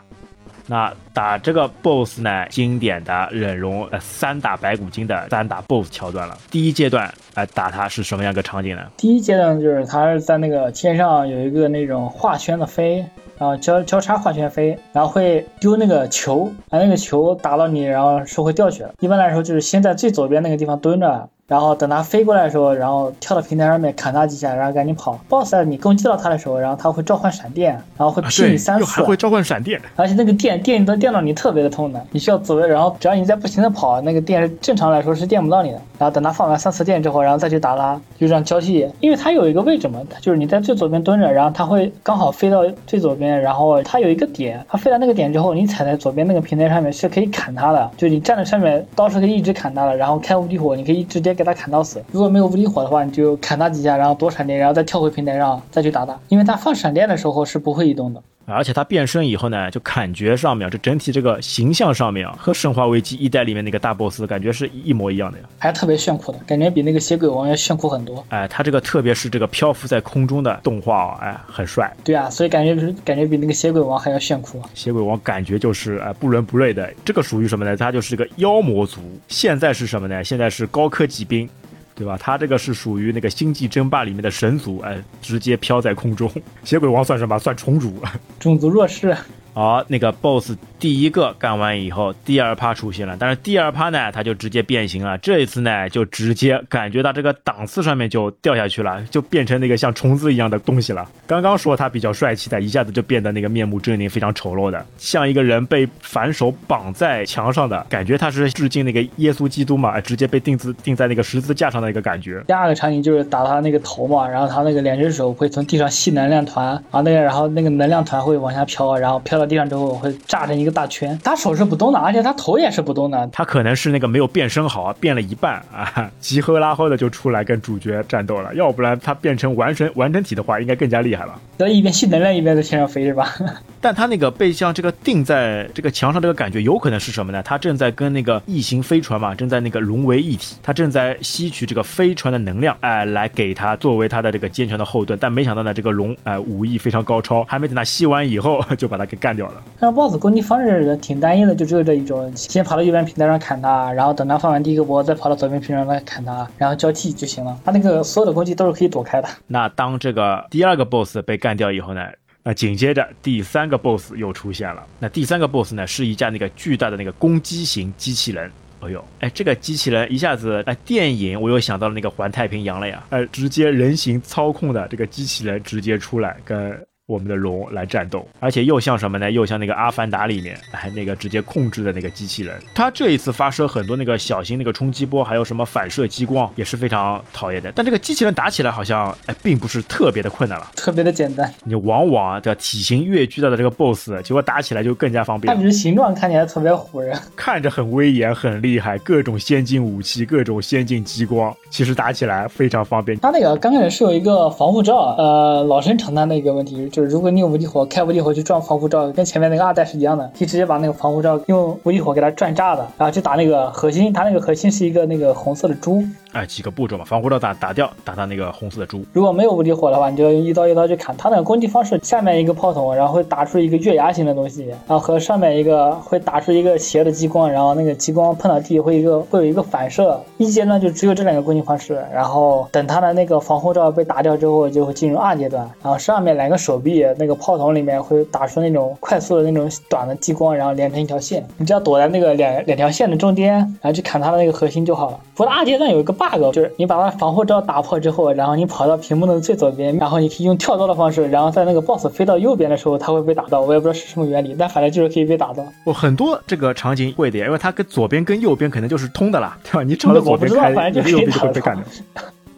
[0.67, 2.45] 那打这个 BOSS 呢？
[2.49, 6.37] 经典的忍龙三打白骨精的三打 BOSS 桥段了。
[6.51, 8.81] 第一阶段哎打它是什么样一个场景呢？
[8.97, 12.97] 第一阶段就是它是在那个天上有一个那种画圈的飞，
[13.37, 18.93] 然后交交叉画圈飞，然后会丢那个球，把那个球打到你，然后是会掉血的。
[18.99, 21.29] 一般来说就是先在最左边那个地方蹲着。
[21.47, 25.17] 然后等它飞过来的时候，然后跳到平台上面砍它几下，然后赶紧跑。
[25.29, 35.79] BOSS 你攻击到它的时候，然后它会召唤闪电，然后会劈你三次，还会召唤闪电，而且那个电电都电到你特别的痛的，你需要左右，然后只要你在不停的跑，那个电正常来说是电不到你的。
[35.97, 38.87] 然后等它放完三次电之后，然后再去打它，就这样交替。
[38.99, 52.03] 因为它有一个位置嘛，就是你在最左边蹲着，然后它会刚好飞到最左边，然后它有一个点，它飞到那个点之后，你踩在左边那个平台上面是可以砍它的，就你站在上面刀是可以一直砍它的，然后开无敌火，你可以直接给他砍到死。
[52.11, 58.21] 如果没有无敌火的话，你就砍他几下，然后躲闪电，然后再跳回平台上再去打他，因为他放闪电的时候是不会移动的。
[58.49, 68.25] 而且他变身以后呢，就感觉上面，就整体这个形象上面啊，和《生化危机一代》里面那个大 boss 感觉是一模一样的呀，还特别炫酷的感觉，比那个血鬼王要炫酷很多。
[68.29, 71.93] 哎，他这个特别是这个漂浮在空中的动画啊，哎，很帅。
[72.05, 72.73] 对啊，所以感觉
[73.03, 74.61] 感觉比那个血鬼王还要炫酷。
[74.73, 77.75] 血鬼王感觉就是哎不伦不类的，这个属于什么呢？
[77.75, 79.01] 他就是个妖魔族。
[79.27, 80.23] 现在是什么呢？
[80.23, 81.49] 现在是高科技兵。
[81.97, 82.15] 对吧？
[82.17, 86.31] 他这个是属于那个星际争霸里面的神族，哎，直接飘在空中。
[86.63, 87.37] 血鬼王算什么？
[87.39, 87.99] 算虫族，
[88.39, 89.17] 种族弱势。
[89.53, 95.17] 好，那个 boss 第一个干完以后，第二趴出现了，但是第二趴呢，他就直接变形了。
[95.17, 101.09] 这一次呢，就直接感觉到这个档次上面就掉下去了，就变成那个像虫子一样的东西了。
[101.25, 108.15] 刚刚说他比较帅气的，一下子就变得那个面目狰狞、非常丑陋的，像一个人被反手绑在墙上的感觉。
[108.15, 112.43] 他是致敬那个耶稣基督嘛，直接被钉子钉在那个十字架上的一个感觉。
[112.45, 120.13] 第二个场景就是打他那个头嘛，然后他那个两只手会从地上吸能量团，然后那个然后那个能量团会往下飘，然后飘到地上之后会。
[120.27, 123.27] 炸成一个大圈，他手是不动的，而且他头也是不动的。
[123.31, 128.53] 他可能是那个没有变身好，变了一半啊， 急呵拉呵的就出来跟主角战斗了。
[128.53, 131.39] 要不然他变成完全完整体的话，应该更加厉害了。
[131.57, 133.33] 要一边吸能量一边在天上飞是吧？
[133.81, 137.41] 但他那个被像这个钉在这个墙上这个感觉，有可能是什么呢？
[137.43, 145.17] 他正在跟那个异形飞船嘛，正在那个融为一体，他正在吸取这个飞船的能量，哎，来给他作为他的这个坚强的后盾。
[145.19, 149.61] 但没想到呢，这个龙哎武艺非常高超，还没等他吸完以后， 就把他给干掉了。
[149.79, 157.55] 那 BOSS 攻击方式挺单一的，就只有这一种：先跑到右边平台上砍他，然后等他放完第一个波，再跑到左边平台上来砍他，然后交替就行了。
[157.63, 159.29] 他那个所有的攻击都是可以躲开的。
[159.45, 162.01] 那当这个第二个 BOSS 被干掉以后呢？
[162.43, 164.81] 那紧接着第三个 boss 又出现了。
[164.99, 168.49] 那第三个 boss 呢，是一架那个巨大的那个攻击型机器人。
[168.79, 173.03] 哎呦，哎，这个机器人一下子，哎，电影我又想到了那个环太平洋了呀。
[173.09, 176.86] 呃，直接人形操控的这个机器人直接出来跟。
[177.07, 179.31] 我们的龙来战斗，而且又像什么呢？
[179.31, 182.61] 又像那个《阿凡达》里面，哎，那个直接控制的那个机器人。
[182.75, 187.71] 它这一次发射很多那个小型那个冲击波，还有什么反射激光，也是非常讨厌的。
[187.73, 191.49] 但这个机器人打起来好像，哎，并不是特别的困难了，特别的简单。
[191.63, 195.55] 你往往的体型越巨大的这个 BOSS，结果打起来就更加方便。
[195.55, 203.17] 它只是形状看起来特别唬人，看着很威严、很厉害，各种先进武器、各种先进激光，其实打起来非常方便。
[203.19, 207.85] 它那个刚开始是有一个防护罩，呃，老生常谈的一个问题，就是如果你有无敌火。
[207.85, 214.11] 开无敌火去撞防护罩，跟前面那个二代是一样的，可以直接把那个防护罩用无敌火给它转炸的，然后去打那个核心。
[214.11, 216.03] 它那个核心是一个那个红色的珠。
[216.33, 219.05] 哎，几个步骤嘛，防护罩打打掉，打到那个红色的猪。
[219.13, 221.15] 如果没有无敌火的话，你就要用一刀一刀去砍。
[221.15, 230.19] 它那个攻击方式，下面一个炮筒，然后会打出一个月牙形的东西，然后和上面一个会打出一个斜的激光，然后那个激光碰到地会一个会有一个反射。
[230.37, 235.63] 一阶段就只有这两个攻击方式，然后等它的那个防护罩被打掉之后，就会进入二阶段。
[235.83, 237.67] 然后上面两个手臂那个炮筒。
[237.77, 241.45] 里面会打出那种快速的那种短的激光，然后连成一条线。
[241.57, 245.19] 你只要躲在那个两两条线的中间，然后去砍它的那个核心就好了。
[245.35, 253.61] 不过二阶段有一个 bug，就是你把它防护罩打破之后，然后你跑到屏幕的最左边，然后你可以用跳刀的方式，然后在那个 boss 飞到右边的时候，它会被打到。
[253.61, 255.63] 我也不知道是什么原理，但反正就是可以被打到。
[255.83, 259.83] 我很多这个场景会的，因为它跟左边跟右边可能就是通的啦，对吧？
[259.83, 261.85] 你朝着左边开，你的右边就会被干掉。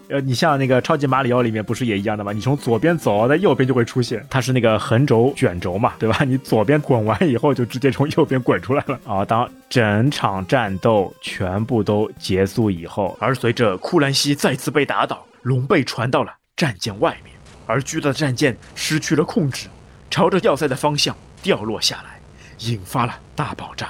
[0.09, 2.31] 呃，你像那个超级马里奥里面不是也一样的吗？
[2.31, 6.23] 你从左边走，在右边就会出现，它是那个横轴卷轴嘛，对吧？
[6.23, 9.23] 你左边滚完以后，就直接从右边滚出来了啊！
[9.29, 17.35] 当整场战斗全部都结束以后，而随着库兰西再次被打倒，龙被传到了战舰外面，
[17.67, 19.67] 而巨大的战舰失去了控制，
[20.09, 22.19] 朝着要塞的方向掉落下来，
[22.67, 23.89] 引发了大爆炸，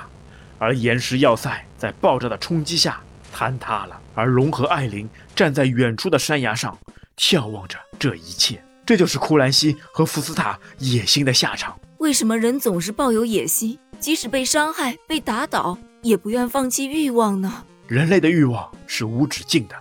[0.58, 3.00] 而岩石要塞在爆炸的冲击下
[3.36, 4.00] 坍塌了。
[4.16, 6.78] 而龙和艾琳站在远处的山崖上，
[7.18, 8.64] 眺望着这一切。
[8.86, 11.80] 这就是库兰西和福斯塔野心的下场。
[12.00, 17.66] 为什么人总是抱有野心，即使被伤害、被打倒，也不愿放弃欲望呢？
[17.88, 19.76] 人类的欲望是无止境的，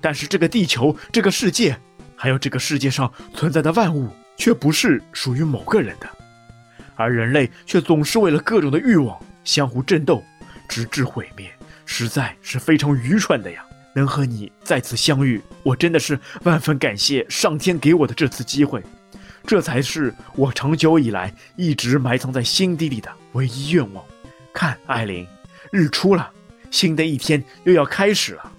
[0.00, 1.78] 但是这个地球、这个世界，
[2.16, 6.08] 还有这个世界上存在的万物，却不是属于某个人的。
[6.96, 10.22] 而人类却总是为了各种的欲望相互争斗，
[10.66, 11.51] 直至毁灭，
[11.84, 13.64] 实在是非常愚蠢的呀。
[13.94, 18.82] 能和你再次相遇，我真的是万分感谢上天给我的这次机会，
[19.46, 24.02] 这才是我长久以来一直埋藏在心底里的唯一愿望。
[24.54, 25.26] 看，艾琳，
[25.70, 26.30] 日出了，
[26.70, 28.51] 新的一天又要开始了。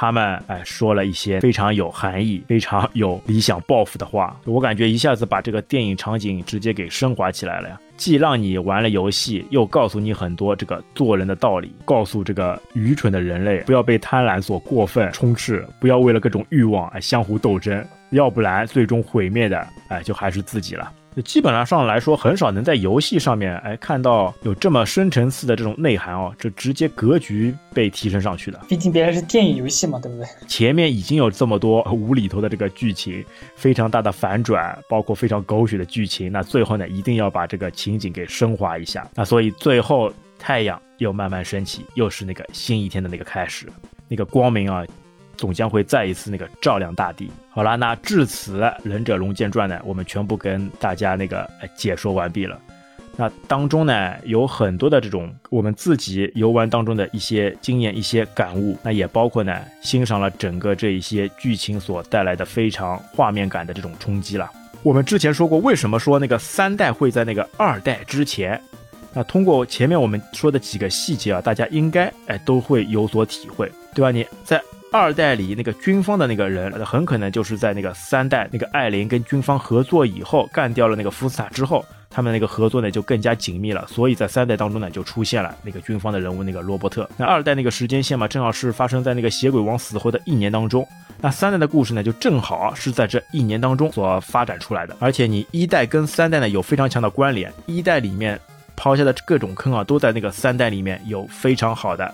[0.00, 7.80] 他们哎说了一些非常有含义、非常有理想抱负的话，我感觉一下子把这个电影场景直接给升华起来了呀。
[7.96, 20.92] 既让你玩了游戏，又告诉你很多这个做人的道理，告诉这个愚蠢的人类不要被贪婪所过分充斥，不要为了各种欲望哎相互斗争，要不然最终毁灭的哎就还是自己了。
[21.22, 28.60] 基本上上来说，很少能在游戏上面哎看到有这么深层次的这种内涵哦，就直接格局被提升上去的。
[28.68, 30.26] 毕竟别人是电影游戏嘛，对不对？
[30.46, 33.24] 前面已经有这么多无厘头的这个剧情，
[33.56, 39.08] 非常大的反转，包括非常狗血的剧情，那最后呢，一定要把这个情景给升华一下。
[39.14, 43.66] 那所以最后太阳又慢慢升起，又是那个新一天的那个开始，
[44.08, 44.84] 那个光明啊。
[45.38, 47.30] 总将会再一次那个照亮大地。
[47.48, 52.60] 好了，那至此《忍者龙剑传》呢，我们全部跟大家那个解说完毕了。
[53.16, 58.78] 那当中呢，有很多的这种我们自己游玩当中的一些经验、一些感悟。
[58.80, 64.48] 那也包括呢，欣赏了整个这一些剧情所带来的非常画面感的这种冲击了。
[64.84, 68.60] 我们之前说过，为什么说那个三代会在那个二代之前？
[69.12, 74.12] 那通过前面我们说的几个细节啊，大家应该哎都会有所体会，对吧？
[74.12, 74.62] 你在。
[74.90, 83.86] 二代里那个军方的那个人，很可能就是在那个三代那个艾琳跟军方合作以后，干掉了那个福斯塔之后，他们那个合作呢就更加紧密了。
[83.86, 87.08] 所以在三代当中呢，就出现了那个军方的人物那个罗伯特。
[87.18, 90.86] 那二代那个时间线嘛，正好是发生在那个血鬼王死后的一年当中。
[91.20, 94.96] 那三代的故事呢，就正好是在这一年当中所发展出来的。
[95.00, 98.40] 而且你一代跟三代呢有非常强的关联，一代里面
[98.74, 102.10] 抛下的各种坑啊，都在那个三代里面有非常好的。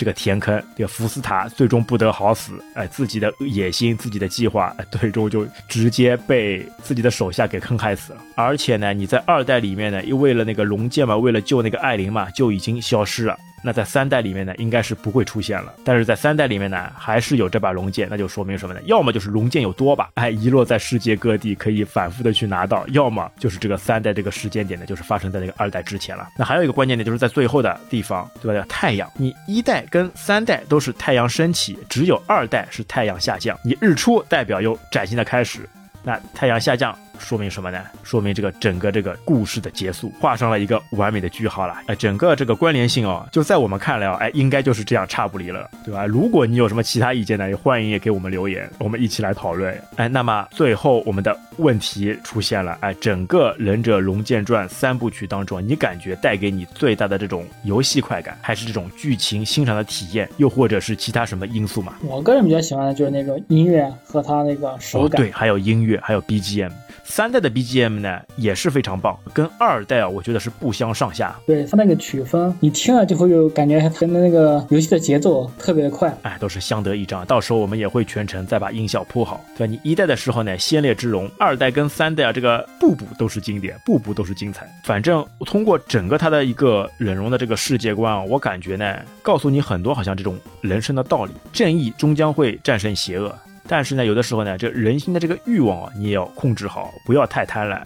[0.00, 8.22] 这个填坑，这个福斯塔最终不得好死，哎，自己的野心、自己的计划，最终就直接被自己的手下给坑害死了。
[8.34, 13.36] 而且呢，你在二代里面呢，又为了那个龙剑嘛，为了救那个艾琳嘛，就已经消失了。
[13.62, 15.74] 那在三代里面呢，应该是不会出现了。
[15.84, 18.80] 但是在三代里面呢，还是有这把龙剑，那就说明什么呢？
[18.86, 26.28] 要么就是龙剑有多把， 哎，遗落在世界各地，可以反复的去拿到；要么就是这个三代这个时间点呢，就是发生在那个二代之前了。
[26.38, 28.64] 那还有一个关键点，就是在最后的地方，对吧？
[28.68, 33.58] 太阳，你一代跟三代都是太阳升起，只有二代是太阳下降。
[33.62, 35.68] 你日出代表有崭新的开始，
[36.02, 36.96] 那太阳下降。
[37.20, 37.78] 说明什么呢？
[38.02, 41.76] 说明这个整个这个故事的结束，画上了一个完美的句号了。
[41.86, 46.06] 哎，整个这个关联性哦，就在我们看来哦，哎，应该就是这样差不离了，对吧？
[46.06, 49.78] 如果你有什么其他意见呢，也欢迎也给我们留言，我们一起来讨论。
[49.96, 61.94] 哎，那么最后我们的问题出现了，哎，整个《忍者龙剑传》三部曲当中，你感觉带给你最大的这种游戏快感，还是这种剧情欣赏的体验，又或者是其他什么因素嘛？
[62.02, 66.70] 我个人比较喜欢的就是那种音乐和它那个手感，对，还有音乐，还有 BGM。
[67.10, 71.36] 三代的 BGM 呢也是非常棒，跟二代啊，我觉得是不相上下。
[71.44, 77.26] 对它那个曲风，你听了就会有感觉，跟那个游戏的节奏特别的快，哎，都是相得益彰。
[77.26, 79.70] 到时候我们也会全程再把音效铺好，对吧？
[79.70, 84.72] 你一代的时候呢，先烈之荣；二代跟三代啊，这个步步都是经典，步步都是精彩。
[84.84, 93.36] 反正通过整个它的一个忍容的这个世界观啊，我感觉呢，告诉你很多好像这种人生的道理，正义终将会战胜邪恶。
[93.70, 97.80] 但是呢，有的时候呢，这人心的这个欲望啊，你也要控制好，不要太贪婪，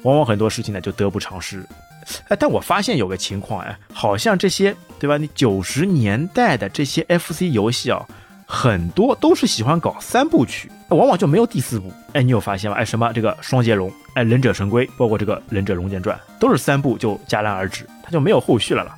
[0.00, 1.62] 往往很多事情呢就得不偿失。
[2.28, 5.18] 哎，但我发现有个情况，哎，好像这些对吧？
[5.18, 8.02] 你九十年代的这些 FC 游戏啊，
[8.46, 11.92] 很多都是喜欢搞三部曲，往往就没有第四部。
[12.14, 12.78] 哎，你有发现吗？
[12.78, 18.96] 哎，什么这个双截龙，哎，忍者神龟，包括这个忍者龙剑传，都是三部就戛然而止，它就没有后续了了。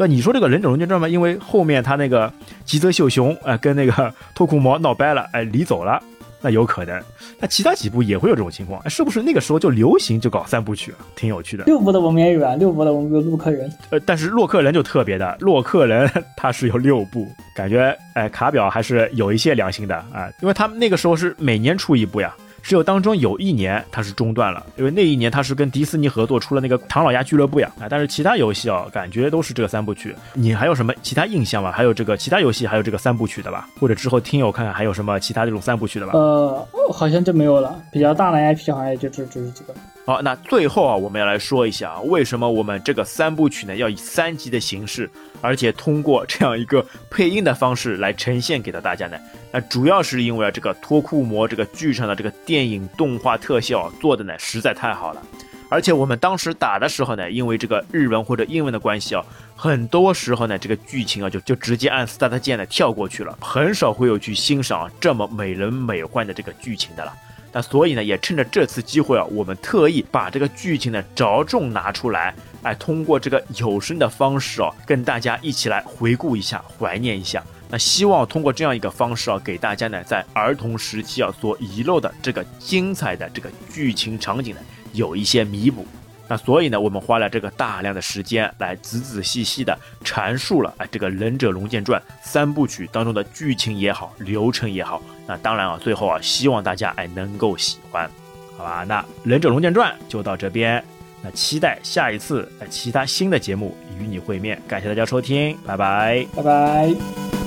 [0.00, 0.14] 对吧？
[0.14, 2.32] 你说这个忍者龙剑传嘛，因为后面他那个
[2.64, 6.02] 吉泽秀雄哎跟那个托库摩闹掰了，哎离走了，
[6.40, 6.98] 那有可能。
[7.38, 10.94] 那其他几部也会有这种情况，是不是那个时候就流行就搞三部曲？
[11.14, 11.64] 挺有趣的。
[11.64, 13.70] 六部的我们也有啊，六部的我们有洛克人。
[13.90, 22.34] 呃，但是洛克人就特别的， 洛克人 他是有六部，感觉哎卡表还是有一些良心的啊，因为他们那个时候是每年出一部呀。
[22.62, 27.86] 只有当中有一年它是中断了，因为那一年它是跟迪士尼合作出了那个唐老鸭俱乐部呀啊！
[27.88, 30.14] 但是其他游戏啊，感觉都是这个三部曲。
[30.34, 31.72] 你还有什么其他印象吗？
[31.72, 33.68] 还有这个其他游戏还有这个三部曲的吧？
[33.78, 36.12] 或者之后听友看看还有什么其他这种三部曲的吧？
[36.14, 37.80] 呃，好像就没有了。
[37.92, 39.74] 比较大的 IP 好像也就这这个。
[40.10, 45.08] 好，那最后啊，我们要来说一下啊为什么我们这个三部曲呢要以三集的形式，
[45.40, 49.16] 而且通过这样一个配音的方式来呈现给到大家呢？
[49.52, 55.22] 那主要是因为啊，这个托库摩这个剧上的这个电影动画特效做的呢实在太好了，
[55.68, 67.12] 而且我们当时打的时候呢，因为这个日文或者英文的关系啊，很多时候呢这个剧情啊就就直接按 Start 键呢跳过去了，很少会有去欣赏这么美轮美奂的这个剧情的了。
[67.52, 77.42] 那所以呢，也趁着这次机会啊，我们特意把这个剧情呢着重拿出来，哎，通过这个有声的方式哦，跟大家一起来回顾一下，怀念一下。
[77.68, 84.60] 那希望通过这样一个方式啊，给大家呢在儿童时期啊所遗漏的这个精彩的这个剧情场景呢
[84.92, 85.86] 有一些弥补。
[86.30, 95.02] 那所以呢，我们花了这个大量的时间来仔仔细细的阐述了哎这个《忍者龙剑传》三部曲当中的剧情也好，流程也好。
[95.26, 98.08] 那当然啊，最后啊，希望大家哎能够喜欢，
[98.56, 98.84] 好吧？
[98.86, 100.80] 那《忍者龙剑传》就到这边，
[101.20, 104.62] 那期待下一次哎其他新的节目与你会面。
[104.68, 107.39] 感谢大家收听，拜拜，拜拜。